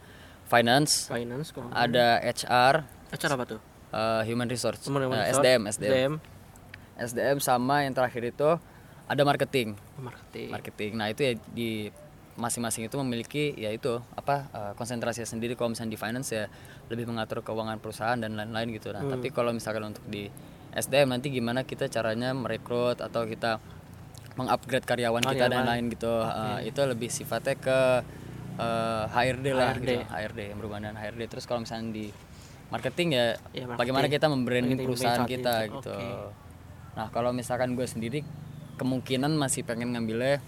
finance 0.46 1.10
Finance 1.10 1.52
kok. 1.52 1.68
ada 1.68 2.22
HR 2.24 2.76
Acara 3.12 3.34
apa 3.38 3.46
tuh? 3.46 3.60
eh, 3.96 4.22
human 4.28 4.48
resource 4.50 4.82
Human 4.86 5.06
eh, 5.06 5.10
resource, 5.10 5.40
SDM 5.40 5.62
SDM 5.70 5.92
SDM, 5.92 6.14
SDM 7.00 7.38
sama 7.40 7.84
yang 7.86 7.94
terakhir 7.96 8.24
itu 8.28 8.50
ada 9.06 9.22
marketing 9.22 9.78
marketing. 10.02 10.50
marketing. 10.50 10.92
Nah 10.98 11.08
itu 11.14 11.22
ya 11.22 11.34
di 11.54 11.72
masing-masing 12.36 12.92
itu 12.92 12.96
memiliki 13.00 13.56
ya 13.56 13.72
itu 13.72 14.02
apa 14.18 14.50
eh, 14.52 14.74
konsentrasi 14.76 15.24
sendiri. 15.24 15.54
Kalau 15.56 15.72
misalnya 15.72 15.94
di 15.94 16.00
finance 16.00 16.30
ya 16.34 16.46
lebih 16.90 17.08
mengatur 17.08 17.46
keuangan 17.46 17.78
perusahaan 17.80 18.18
dan 18.18 18.36
lain-lain 18.36 18.74
gitu. 18.76 18.92
Nah 18.92 19.06
tapi 19.06 19.30
kalau 19.30 19.54
misalkan 19.54 19.94
untuk 19.94 20.04
di 20.10 20.28
SDM 20.76 21.16
nanti 21.16 21.32
gimana 21.32 21.64
kita 21.64 21.88
caranya 21.88 22.36
merekrut 22.36 23.00
atau 23.00 23.24
kita 23.24 23.64
mengupgrade 24.36 24.84
karyawan, 24.84 25.24
kita 25.24 25.48
dan 25.48 25.64
lain 25.64 25.88
gitu. 25.88 26.12
Eh, 26.12 26.74
itu 26.74 26.82
lebih 26.84 27.08
sifatnya 27.08 27.56
ke 27.56 27.80
eh, 28.60 29.04
HRD 29.08 29.46
lah 29.56 29.72
HRD. 29.72 29.80
gitu. 29.80 29.96
HRD 30.12 30.40
yang 30.52 30.58
berhubungan 30.60 30.82
dengan 30.92 30.98
HRD. 31.00 31.22
Terus 31.32 31.46
kalau 31.48 31.64
misalnya 31.64 31.94
di 31.96 32.06
marketing 32.68 33.10
ya, 33.12 33.38
Ya, 33.52 33.64
marketing. 33.64 33.78
bagaimana 33.78 34.08
kita 34.08 34.26
membranding 34.28 34.78
perusahaan 34.80 35.24
kita 35.24 35.56
itu. 35.66 35.74
gitu. 35.76 35.94
Oke. 35.94 36.08
Nah 36.96 37.08
kalau 37.12 37.32
misalkan 37.32 37.76
gue 37.76 37.84
sendiri 37.84 38.20
kemungkinan 38.76 39.34
masih 39.34 39.64
pengen 39.64 39.92
ngambilnya 39.92 40.40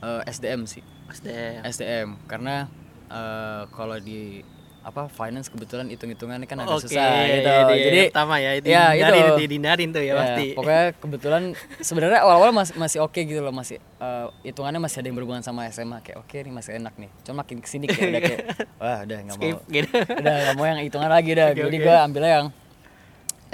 eh, 0.00 0.22
SDM 0.26 0.64
sih 0.64 0.82
SDM. 1.08 1.60
SDM 1.64 2.08
karena 2.24 2.68
eh, 3.08 3.62
kalau 3.70 3.96
di 3.96 4.40
apa 4.82 5.06
finance 5.06 5.46
kebetulan 5.46 5.86
hitung-hitungannya 5.94 6.46
kan 6.50 6.58
agak 6.58 6.82
Oke, 6.82 6.90
susah 6.90 7.06
gitu 7.22 7.46
jadi, 7.46 7.74
jadi 7.86 8.00
pertama 8.10 8.34
ya 8.42 8.50
itu 8.58 8.66
ya, 8.66 8.84
itu. 8.90 8.98
dihindarin, 8.98 9.46
dihindarin 9.46 9.88
tuh 9.94 10.02
ya, 10.02 10.10
ya, 10.10 10.14
pasti. 10.18 10.46
pokoknya 10.58 10.84
kebetulan 10.98 11.42
sebenarnya 11.78 12.20
awal-awal 12.26 12.50
masih 12.50 12.74
masih 12.74 12.98
oke 12.98 13.20
gitu 13.22 13.38
loh 13.38 13.54
masih 13.54 13.78
eh, 13.78 14.26
hitungannya 14.42 14.82
masih 14.82 14.98
ada 14.98 15.06
yang 15.06 15.16
berhubungan 15.22 15.42
sama 15.46 15.70
SMA 15.70 16.02
kayak 16.02 16.18
oke 16.18 16.34
nih 16.34 16.50
masih 16.50 16.72
enak 16.82 16.94
nih 16.98 17.10
cuma 17.22 17.46
makin 17.46 17.62
ke 17.62 17.68
sini 17.70 17.86
kayak 17.86 18.10
udah 18.10 18.22
kayak 18.26 18.40
wah 18.82 18.98
udah 19.06 19.18
nggak 19.22 19.36
mau 19.38 19.58
gitu. 19.70 19.90
udah 20.22 20.34
nggak 20.34 20.54
mau 20.58 20.66
yang 20.66 20.78
hitungan 20.82 21.10
lagi 21.14 21.30
dah 21.30 21.48
Oke, 21.54 21.60
jadi 21.62 21.76
oke. 21.78 21.86
gue 21.86 21.96
ambilnya 22.02 22.32
yang 22.34 22.46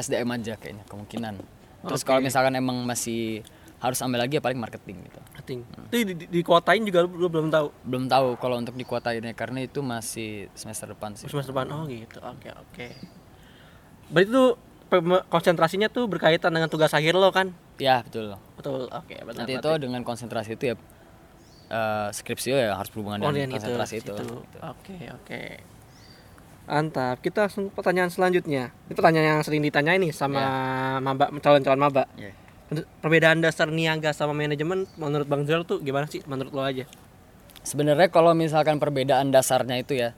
SDM 0.00 0.28
aja 0.32 0.54
kayaknya 0.56 0.84
kemungkinan 0.88 1.34
terus 1.84 2.02
kalau 2.08 2.24
misalkan 2.24 2.56
emang 2.56 2.88
masih 2.88 3.44
harus 3.78 3.98
ambil 4.02 4.18
lagi 4.18 4.36
ya 4.36 4.42
paling 4.42 4.58
marketing 4.58 5.06
gitu 5.06 5.18
Marketing. 5.30 5.60
Itu 5.86 5.94
di, 6.02 6.14
di, 6.18 6.24
dikuotain 6.28 6.82
juga 6.82 7.06
lu, 7.06 7.14
lu 7.14 7.26
belum 7.26 7.46
tahu. 7.48 7.66
belum 7.86 8.04
tahu 8.06 8.28
kalau 8.36 8.58
untuk 8.58 8.74
di 8.74 8.82
kuota 8.82 9.14
ini 9.14 9.30
karena 9.32 9.62
itu 9.62 9.78
masih 9.80 10.50
semester 10.52 10.90
depan 10.90 11.14
sih 11.14 11.30
Semester 11.30 11.54
depan. 11.54 11.70
Oh 11.70 11.86
gitu. 11.86 12.18
Oke, 12.18 12.50
oke. 12.50 12.86
Berarti 14.10 14.28
tuh 14.28 14.48
konsentrasinya 15.28 15.86
tuh 15.86 16.08
berkaitan 16.08 16.50
dengan 16.50 16.66
tugas 16.66 16.90
akhir 16.90 17.14
lo 17.14 17.30
kan? 17.30 17.52
ya 17.78 18.02
betul 18.02 18.34
Betul. 18.58 18.90
Oke, 18.90 19.14
benar. 19.22 19.46
nanti 19.46 19.54
itu 19.54 19.70
dengan 19.78 20.02
konsentrasi 20.02 20.58
itu 20.58 20.64
ya 20.68 20.76
eh, 21.70 22.08
skripsi 22.10 22.48
ya 22.50 22.74
harus 22.74 22.90
berhubungan 22.90 23.22
Oh, 23.22 23.30
dengan 23.30 23.54
konsentrasi 23.54 24.02
itu, 24.02 24.10
situ. 24.10 24.24
gitu. 24.42 24.58
Oke, 24.58 24.96
oke. 25.14 25.42
Mantap. 26.66 27.22
Kita 27.22 27.46
langsung 27.46 27.70
pertanyaan 27.70 28.10
selanjutnya. 28.10 28.74
Ini 28.90 28.92
pertanyaan 28.92 29.26
yang 29.38 29.40
sering 29.40 29.62
ditanyain 29.62 30.02
nih 30.02 30.12
sama 30.12 30.42
maba 30.98 31.30
calon-calon 31.38 31.78
maba. 31.78 32.04
Ya. 32.18 32.34
Perbedaan 33.00 33.40
dasar 33.40 33.72
niaga 33.72 34.12
sama 34.12 34.36
manajemen 34.36 34.84
menurut 35.00 35.24
Bang 35.24 35.48
Zal 35.48 35.64
tuh 35.64 35.80
gimana 35.80 36.04
sih 36.04 36.20
menurut 36.28 36.52
lo 36.52 36.62
aja? 36.64 36.84
sebenarnya 37.68 38.08
kalau 38.08 38.32
misalkan 38.32 38.80
perbedaan 38.80 39.28
dasarnya 39.28 39.76
itu 39.76 39.92
ya 39.98 40.16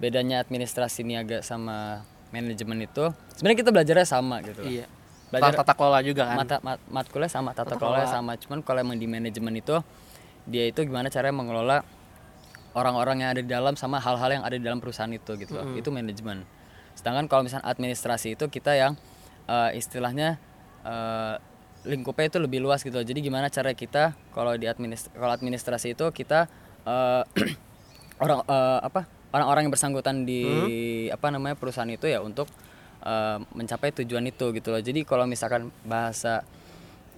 bedanya 0.00 0.40
administrasi 0.40 1.04
niaga 1.04 1.44
sama 1.44 2.06
manajemen 2.32 2.88
itu 2.88 3.12
sebenarnya 3.36 3.58
kita 3.60 3.70
belajarnya 3.74 4.06
sama 4.08 4.40
gitu. 4.40 4.62
Iya. 4.64 4.86
Belajar 5.28 5.60
Tata 5.60 5.76
kelola 5.76 6.00
juga 6.00 6.24
kan? 6.24 6.36
mata 6.40 6.56
mat, 6.64 6.80
matkulnya 6.88 7.28
sama 7.28 7.52
tata 7.52 7.76
Tata 7.76 7.76
kelola 7.76 8.08
sama 8.08 8.32
cuman 8.40 8.64
kalau 8.64 8.80
emang 8.80 8.96
di 8.96 9.04
manajemen 9.04 9.60
itu 9.60 9.76
dia 10.48 10.64
itu 10.64 10.80
gimana 10.88 11.12
caranya 11.12 11.36
mengelola 11.36 11.84
orang-orang 12.72 13.20
yang 13.20 13.30
ada 13.36 13.42
di 13.44 13.50
dalam 13.52 13.76
sama 13.76 14.00
hal-hal 14.00 14.40
yang 14.40 14.44
ada 14.48 14.56
di 14.56 14.64
dalam 14.64 14.80
perusahaan 14.80 15.12
itu 15.12 15.36
gitu 15.36 15.52
loh 15.52 15.76
itu 15.76 15.92
manajemen 15.92 16.48
sedangkan 16.96 17.28
kalau 17.28 17.44
misalnya 17.44 17.68
administrasi 17.68 18.40
itu 18.40 18.48
kita 18.48 18.72
yang 18.72 18.96
eh, 19.44 19.76
istilahnya 19.76 20.40
eh, 20.88 21.36
lingkupnya 21.86 22.26
itu 22.26 22.38
lebih 22.42 22.58
luas 22.58 22.82
gitu 22.82 22.94
loh. 22.94 23.06
jadi 23.06 23.18
gimana 23.20 23.46
cara 23.48 23.70
kita 23.72 24.16
kalau 24.32 24.54
di 24.54 24.66
administ 24.66 25.06
kalau 25.14 25.30
administrasi 25.30 25.94
itu 25.94 26.04
kita 26.10 26.50
eh, 26.82 27.22
orang 28.24 28.42
eh, 28.44 28.80
apa 28.82 29.06
orang-orang 29.30 29.68
yang 29.68 29.72
bersangkutan 29.72 30.24
di 30.24 30.42
apa 31.12 31.28
namanya 31.28 31.54
perusahaan 31.54 31.88
itu 31.88 32.08
ya 32.08 32.18
untuk 32.18 32.50
eh, 33.04 33.38
mencapai 33.54 33.94
tujuan 34.02 34.26
itu 34.26 34.50
gitu 34.50 34.68
loh 34.70 34.82
jadi 34.82 35.06
kalau 35.06 35.24
misalkan 35.24 35.70
bahasa 35.84 36.42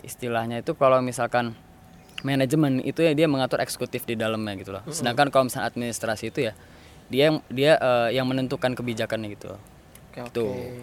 istilahnya 0.00 0.60
itu 0.60 0.72
kalau 0.74 1.00
misalkan 1.00 1.56
manajemen 2.20 2.84
itu 2.84 3.00
ya 3.00 3.16
dia 3.16 3.24
mengatur 3.24 3.64
eksekutif 3.64 4.04
di 4.04 4.12
dalamnya 4.12 4.56
gitu 4.60 4.76
loh 4.76 4.84
sedangkan 4.92 5.32
kalau 5.32 5.48
misalnya 5.48 5.72
administrasi 5.72 6.28
itu 6.28 6.48
ya 6.48 6.52
dia 7.08 7.32
yang 7.32 7.36
dia 7.48 7.72
eh, 7.80 8.08
yang 8.14 8.28
menentukan 8.28 8.76
kebijakannya 8.76 9.32
gitu 9.34 9.56
Oke, 10.10 10.20
Gitu. 10.20 10.42
oke. 10.42 10.74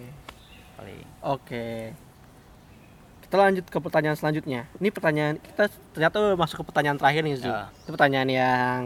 paling 0.74 1.00
Oke. 1.22 1.66
Kita 3.28 3.36
lanjut 3.36 3.68
ke 3.68 3.76
pertanyaan 3.76 4.16
selanjutnya. 4.16 4.64
Ini 4.80 4.88
pertanyaan 4.88 5.36
kita 5.36 5.68
ternyata 5.92 6.32
masuk 6.32 6.64
ke 6.64 6.72
pertanyaan 6.72 6.96
terakhir 6.96 7.28
nih, 7.28 7.36
Zu. 7.36 7.52
Ah. 7.52 7.68
Itu 7.84 7.92
pertanyaan 7.92 8.28
yang 8.32 8.78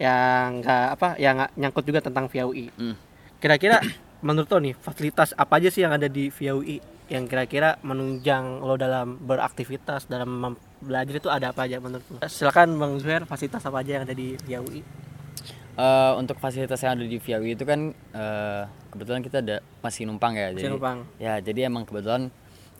yang 0.00 0.64
nggak 0.64 0.86
apa 0.96 1.08
yang 1.20 1.36
nggak 1.36 1.50
nyangkut 1.60 1.84
juga 1.84 2.00
tentang 2.00 2.24
via 2.32 2.48
UI. 2.48 2.72
Hmm. 2.72 2.96
Kira-kira 3.36 3.84
menurut 4.26 4.48
lo 4.48 4.64
nih 4.64 4.72
fasilitas 4.72 5.36
apa 5.36 5.60
aja 5.60 5.68
sih 5.68 5.84
yang 5.84 5.92
ada 5.92 6.08
di 6.08 6.32
via 6.32 6.56
UI 6.56 6.80
yang 7.12 7.28
kira-kira 7.28 7.76
menunjang 7.84 8.64
lo 8.64 8.80
dalam 8.80 9.20
beraktivitas 9.20 10.08
dalam 10.08 10.56
belajar 10.80 11.14
itu 11.20 11.28
ada 11.28 11.52
apa 11.52 11.68
aja 11.68 11.76
menurut 11.76 12.04
lo? 12.08 12.16
Silakan 12.24 12.80
Bang 12.80 12.96
Zuhair 12.96 13.28
fasilitas 13.28 13.60
apa 13.60 13.84
aja 13.84 14.00
yang 14.00 14.04
ada 14.08 14.16
di 14.16 14.40
via 14.48 14.64
UI? 14.64 14.80
Eh, 15.76 16.12
untuk 16.16 16.40
fasilitas 16.40 16.80
yang 16.80 16.96
ada 16.96 17.04
di 17.04 17.20
Viawi 17.20 17.52
itu 17.52 17.68
kan 17.68 17.92
eh, 17.92 18.62
kebetulan 18.88 19.20
kita 19.20 19.44
ada 19.44 19.60
masih 19.84 20.08
numpang 20.08 20.32
ya 20.32 20.48
Masih 20.48 20.56
jadi 20.56 20.72
numpang. 20.72 20.98
ya 21.20 21.34
jadi 21.44 21.60
emang 21.68 21.84
kebetulan 21.84 22.32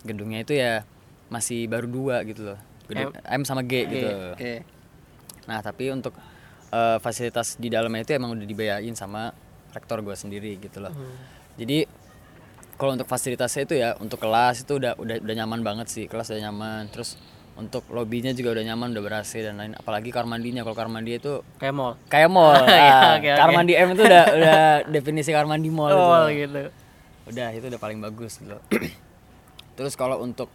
gedungnya 0.06 0.40
itu 0.40 0.54
ya 0.54 0.86
masih 1.26 1.66
baru 1.66 1.86
dua 1.86 2.22
gitu 2.22 2.46
loh 2.46 2.58
Gedung, 2.86 3.10
M 3.18 3.42
sama 3.42 3.60
G 3.60 3.72
gitu 3.84 4.06
Oke. 4.32 4.62
Nah, 5.44 5.58
tapi 5.58 5.90
untuk 5.90 6.14
eh, 6.68 6.98
fasilitas 6.98 7.54
di 7.54 7.66
dalamnya 7.66 8.02
itu 8.02 8.14
emang 8.14 8.34
udah 8.34 8.42
dibayarin 8.42 8.94
sama 8.94 9.34
rektor 9.70 10.00
gue 10.00 10.14
sendiri 10.14 10.54
gitu 10.56 10.78
loh. 10.78 10.94
Jadi 11.54 11.82
kalau 12.74 12.92
untuk 12.92 13.06
fasilitasnya 13.06 13.62
itu 13.64 13.74
ya 13.74 13.94
untuk 13.96 14.18
kelas 14.18 14.62
itu 14.62 14.76
udah 14.76 14.94
udah 14.96 15.16
udah 15.18 15.34
nyaman 15.36 15.60
banget 15.62 15.86
sih, 15.86 16.04
kelas 16.06 16.30
udah 16.30 16.46
nyaman. 16.46 16.90
Terus 16.90 17.14
untuk 17.54 17.88
lobbynya 17.88 18.34
juga 18.34 18.52
udah 18.52 18.64
nyaman, 18.68 18.92
udah 18.92 19.02
ber-AC 19.02 19.32
dan 19.40 19.56
lain. 19.56 19.72
Apalagi 19.74 20.10
kamar 20.10 20.36
mandinya, 20.36 20.60
kalau 20.60 20.76
kamar 20.76 21.00
mandi 21.00 21.16
itu 21.16 21.40
Kayak 21.56 21.74
mall. 21.74 21.92
kayak 22.06 22.28
mall. 22.28 22.52
Iya, 22.68 22.68
Nah, 22.68 23.00
oke, 23.16 23.18
oke. 23.18 23.30
Kamar 23.34 23.52
mandi 23.56 23.72
M 23.74 23.88
itu 23.94 24.02
udah 24.04 24.24
udah 24.30 24.60
definisi 24.90 25.30
kamar 25.30 25.48
mandi 25.48 25.70
mall 25.70 25.88
gitu. 25.88 26.02
Mall 26.02 26.20
loh. 26.20 26.30
gitu. 26.30 26.62
Udah 27.26 27.48
itu 27.50 27.66
udah 27.66 27.80
paling 27.80 27.98
bagus 27.98 28.38
gitu. 28.38 28.58
loh. 29.76 29.84
Terus 29.84 29.92
kalau 29.94 30.24
untuk 30.24 30.48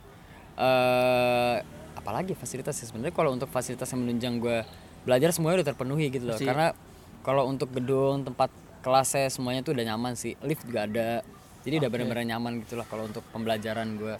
eh 0.57 1.57
apalagi 1.93 2.33
fasilitas 2.33 2.73
sih? 2.73 2.89
Sebenarnya 2.89 3.13
kalau 3.13 3.29
untuk 3.31 3.47
fasilitas 3.47 3.85
yang 3.93 4.01
menunjang 4.01 4.41
gue 4.41 4.65
belajar 5.05 5.29
semuanya 5.29 5.61
udah 5.61 5.69
terpenuhi 5.69 6.09
gitu 6.09 6.25
loh. 6.25 6.37
Karena 6.37 6.73
kalau 7.21 7.45
untuk 7.45 7.69
gedung 7.69 8.25
tempat 8.25 8.49
kelasnya 8.81 9.29
semuanya 9.29 9.61
tuh 9.61 9.77
udah 9.77 9.85
nyaman 9.85 10.17
sih. 10.17 10.33
Lift 10.41 10.65
juga 10.65 10.89
ada. 10.89 11.21
Jadi 11.61 11.77
udah 11.77 11.89
bener-bener 11.93 12.25
nyaman 12.25 12.65
gitu 12.65 12.73
lah 12.73 12.89
kalau 12.89 13.05
untuk 13.05 13.21
pembelajaran 13.29 13.93
gue 13.93 14.17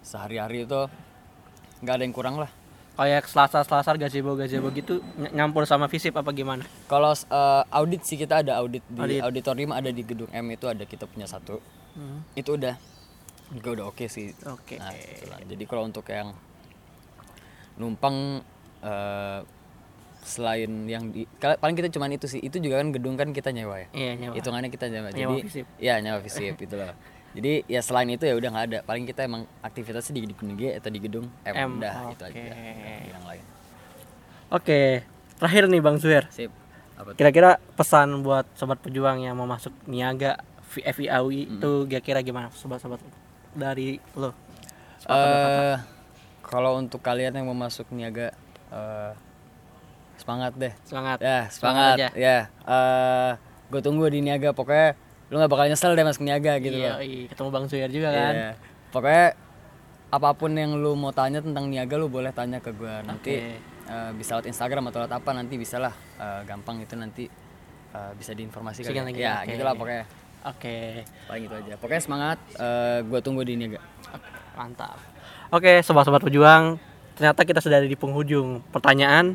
sehari-hari 0.00 0.64
itu. 0.64 0.88
Nggak 1.84 1.94
ada 2.00 2.04
yang 2.08 2.16
kurang 2.16 2.36
lah. 2.40 2.48
Kayak 2.96 3.28
selasa 3.32 3.64
selasa 3.64 3.96
gazebo 3.96 4.36
gazebo 4.36 4.68
gitu 4.72 5.00
ny- 5.16 5.32
nyampur 5.32 5.64
sama 5.64 5.88
visip 5.88 6.12
apa 6.16 6.32
gimana? 6.32 6.64
Kalau 6.84 7.12
eh, 7.12 7.62
audit 7.72 8.04
sih 8.04 8.16
kita 8.16 8.40
ada 8.44 8.60
audit 8.60 8.84
di 8.88 9.00
Audit. 9.00 9.20
auditorium 9.24 9.72
ada 9.72 9.88
di 9.88 10.04
gedung 10.04 10.28
M 10.32 10.52
itu 10.52 10.68
ada 10.68 10.84
kita 10.84 11.04
punya 11.08 11.24
satu. 11.24 11.60
Itu 12.36 12.56
udah 12.60 12.76
juga 13.50 13.68
udah 13.74 13.84
oke 13.90 14.04
sih. 14.06 14.30
Oke. 14.46 14.78
Nah, 14.78 14.94
itulah. 14.94 15.38
jadi 15.42 15.64
kalau 15.66 15.82
untuk 15.84 16.06
yang 16.06 16.30
numpang 17.76 18.44
eh, 18.84 19.40
selain 20.20 20.68
yang 20.84 21.08
di 21.10 21.24
paling 21.40 21.74
kita 21.74 21.88
cuman 21.90 22.12
itu 22.12 22.28
sih. 22.28 22.40
Itu 22.40 22.60
juga 22.60 22.78
kan 22.78 22.92
gedung 22.92 23.16
kan 23.16 23.32
kita 23.32 23.50
nyewa 23.50 23.80
ya? 23.80 23.88
Iya 23.92 24.12
nyawa 24.16 24.34
hitungannya 24.36 24.70
kita 24.70 24.86
nyewa. 24.92 25.08
Nyewa 25.10 25.32
jadi 25.32 25.34
visip. 25.42 25.66
ya 25.80 25.94
nyewa 25.98 26.18
visip 26.20 26.54
itu 26.54 26.74
loh. 26.76 26.92
Jadi 27.30 27.62
ya 27.70 27.80
selain 27.80 28.10
itu 28.10 28.26
ya 28.26 28.34
udah 28.34 28.48
nggak 28.50 28.66
ada. 28.70 28.78
Paling 28.84 29.04
kita 29.06 29.24
emang 29.24 29.46
aktivitasnya 29.62 30.12
di 30.18 30.20
gedung 30.26 30.58
G 30.58 30.62
atau 30.76 30.90
di 30.90 30.98
gedung 30.98 31.26
M, 31.46 31.54
M, 31.54 31.70
udah 31.78 31.92
itu 32.12 32.22
aja. 32.26 32.40
Yang 33.06 33.24
lain. 33.24 33.44
Oke 34.50 34.80
terakhir 35.40 35.72
nih 35.72 35.80
bang 35.80 35.96
Zuher 35.96 36.24
sip. 36.28 36.52
Kira-kira 37.16 37.56
pesan 37.80 38.20
buat 38.20 38.44
sobat 38.52 38.76
pejuang 38.84 39.24
yang 39.24 39.32
mau 39.32 39.48
masuk 39.48 39.72
niaga 39.88 40.36
V- 40.68 40.84
FIAWI 40.84 41.56
itu 41.56 41.70
kira-kira 41.88 42.20
gimana 42.20 42.52
sobat-sobat 42.52 43.00
dari 43.54 43.98
lo? 44.14 44.32
Eh, 45.08 45.76
kalau 46.44 46.76
untuk 46.78 47.00
kalian 47.00 47.34
yang 47.34 47.46
mau 47.48 47.56
masuk 47.56 47.88
niaga 47.94 48.34
eh, 48.70 49.12
semangat 50.20 50.52
deh. 50.56 50.74
Semangat. 50.84 51.18
Ya 51.24 51.48
Semangat 51.48 51.96
semangat, 51.96 52.12
ya 52.14 52.38
eh 52.46 53.32
gue 53.70 53.80
tunggu 53.80 54.06
di 54.10 54.20
niaga. 54.20 54.52
Pokoknya 54.52 54.94
lu 55.30 55.38
nggak 55.38 55.50
bakal 55.50 55.66
nyesel 55.70 55.94
deh 55.94 56.02
masuk 56.02 56.26
niaga 56.26 56.58
gitu 56.58 56.74
iya, 56.74 56.98
loh. 56.98 57.00
iya, 57.06 57.30
ketemu 57.30 57.48
bang 57.54 57.64
Zuher 57.70 57.90
juga 57.94 58.08
kan. 58.10 58.34
Iya. 58.34 58.50
pokoknya 58.90 59.26
apa 60.10 60.30
pun 60.34 60.50
yang 60.58 60.74
lu 60.74 60.98
mau 60.98 61.14
tanya 61.14 61.38
tentang 61.38 61.70
niaga 61.70 61.94
lu 61.94 62.10
boleh 62.10 62.34
tanya 62.34 62.58
ke 62.58 62.74
gue 62.74 62.94
nanti 63.06 63.38
Oke. 63.38 63.54
eh, 63.94 64.10
bisa 64.18 64.34
lewat 64.34 64.50
Instagram 64.50 64.90
atau 64.90 65.06
lewat 65.06 65.14
apa 65.22 65.30
nanti 65.30 65.54
bisa 65.54 65.78
lah. 65.78 65.94
Eh, 66.18 66.42
gampang 66.50 66.82
itu 66.82 66.98
nanti 66.98 67.24
eh, 67.94 68.12
bisa 68.18 68.34
diinformasikan. 68.34 68.90
Sekian 68.90 69.06
ya, 69.06 69.10
lagi, 69.14 69.22
ya 69.22 69.34
gitulah 69.46 69.74
pokoknya 69.78 70.04
oke 70.44 71.04
paling 71.28 71.44
itu 71.46 71.54
aja 71.54 71.72
pokoknya 71.76 72.02
semangat 72.02 72.38
gue 73.04 73.20
tunggu 73.20 73.42
di 73.44 73.54
niaga 73.56 73.80
mantap. 74.56 75.00
Oke, 75.50 75.80
sobat-sobat 75.82 76.20
pejuang, 76.22 76.76
ternyata 77.16 77.42
kita 77.48 77.58
sudah 77.64 77.80
ada 77.80 77.88
di 77.88 77.96
penghujung 77.96 78.60
pertanyaan. 78.70 79.34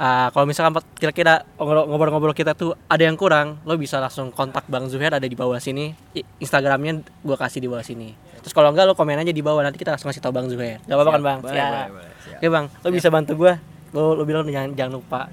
Ah, 0.00 0.32
kalau 0.32 0.48
misalkan 0.48 0.72
kira-kira 0.96 1.44
ngobrol-ngobrol 1.60 2.32
kita 2.32 2.56
tuh 2.56 2.72
ada 2.88 3.04
yang 3.04 3.20
kurang, 3.20 3.60
lo 3.68 3.76
bisa 3.76 4.00
langsung 4.00 4.32
kontak 4.32 4.64
Bang 4.72 4.88
Zuher 4.88 5.12
ada 5.12 5.28
di 5.28 5.36
bawah 5.36 5.60
sini. 5.60 5.92
Instagramnya 6.40 7.04
gua 7.20 7.36
kasih 7.36 7.60
di 7.60 7.68
bawah 7.68 7.84
sini. 7.84 8.16
Terus 8.40 8.56
kalau 8.56 8.72
enggak 8.72 8.88
lo 8.88 8.96
komen 8.96 9.20
aja 9.20 9.28
di 9.28 9.44
bawah 9.44 9.60
nanti 9.60 9.76
kita 9.76 9.92
langsung 9.92 10.08
kasih 10.08 10.24
tahu 10.24 10.32
Bang 10.32 10.48
Zuher. 10.48 10.80
Gak 10.88 10.96
apa-apa 10.96 11.10
kan 11.12 11.20
Bang? 11.20 11.38
boleh, 11.44 11.52
Siap. 11.52 11.68
boleh, 11.68 11.90
boleh, 11.92 12.12
siap. 12.24 12.38
Oke 12.40 12.46
Bang, 12.48 12.66
lo 12.72 12.88
bisa 12.88 13.08
bantu 13.12 13.32
gua. 13.36 13.54
Lo 13.92 14.16
lo 14.16 14.22
bilang 14.24 14.48
jangan 14.48 14.72
jangan 14.72 14.92
lupa 14.96 15.28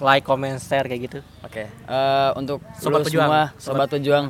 like, 0.00 0.22
comment, 0.22 0.56
share 0.56 0.84
kayak 0.84 1.02
gitu. 1.04 1.18
Oke, 1.40 1.66
eh, 1.66 2.30
untuk 2.34 2.62
Sobat 2.74 2.78
sobat 2.78 3.00
pejuang. 3.04 3.28
semua, 3.28 3.42
sobat 3.56 3.88
pejuang, 3.88 4.26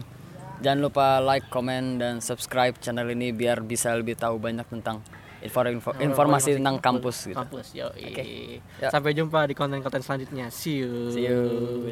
jangan 0.58 0.78
lupa 0.80 1.06
like, 1.18 1.46
comment, 1.48 1.96
dan 1.96 2.18
subscribe 2.18 2.76
channel 2.78 3.08
ini 3.08 3.30
biar 3.30 3.60
bisa 3.60 3.92
lebih 3.92 4.14
tahu 4.14 4.36
banyak 4.36 4.64
tentang 4.66 5.04
info, 5.38 5.60
info- 5.64 5.94
informasi 5.96 6.58
tentang 6.58 6.76
kampus 6.78 7.30
gitu. 7.30 7.38
Kampus, 7.38 7.66
yo. 7.70 7.88
Ya. 7.94 8.88
Sampai 8.90 9.14
jumpa 9.14 9.46
di 9.46 9.54
konten-konten 9.54 10.02
selanjutnya. 10.02 10.50
See 10.50 10.82
you. 10.82 11.14
See 11.14 11.24
you. 11.24 11.40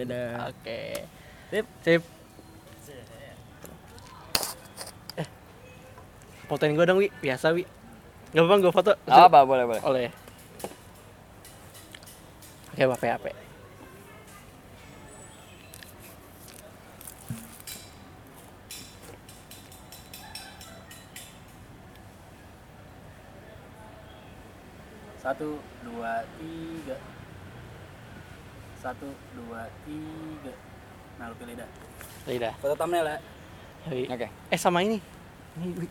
Dadah. 0.02 0.50
Oke. 0.50 1.06
Sip. 1.46 1.66
Sip. 1.80 2.02
Eh. 5.14 5.26
Fotoin 6.46 6.74
gue 6.74 6.82
dong, 6.82 6.98
Wi. 6.98 7.08
Biasa, 7.22 7.54
Wi. 7.54 7.62
Gak 8.34 8.42
apa-apa, 8.42 8.54
gue 8.58 8.72
foto. 8.74 8.92
Apa, 9.06 9.46
boleh 9.46 9.64
boleh. 9.64 9.82
Oleh. 9.86 10.08
Oke, 12.74 12.82
apa 12.82 13.08
apa. 13.14 13.45
Satu, 25.26 25.58
dua, 25.82 26.22
tiga. 26.38 26.94
Satu, 28.78 29.10
dua, 29.34 29.66
tiga. 29.82 30.54
Nah, 31.18 31.26
lu 31.26 31.34
pilih 31.34 31.58
dah. 31.58 31.66
Lidah. 32.30 32.54
Foto 32.62 32.78
thumbnail 32.78 33.10
ya. 33.10 33.18
Oke. 34.06 34.30
Eh, 34.30 34.54
sama 34.54 34.86
ini. 34.86 35.02
Ini. 35.58 35.90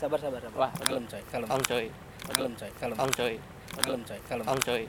Sabar, 0.00 0.16
sabar, 0.16 0.40
sabar. 0.40 0.56
Wah, 0.56 0.72
kalem 0.80 1.04
coy, 1.04 1.20
kalem. 1.28 1.44
Kalem, 1.44 1.64
coy. 1.68 1.86
Kalem 2.24 2.52
coy, 2.56 2.70
kalem. 2.80 2.96
Coy. 2.96 3.34
Kalem 3.76 4.00
coy. 4.00 4.18
Kalem, 4.32 4.58
coy. 4.64 4.82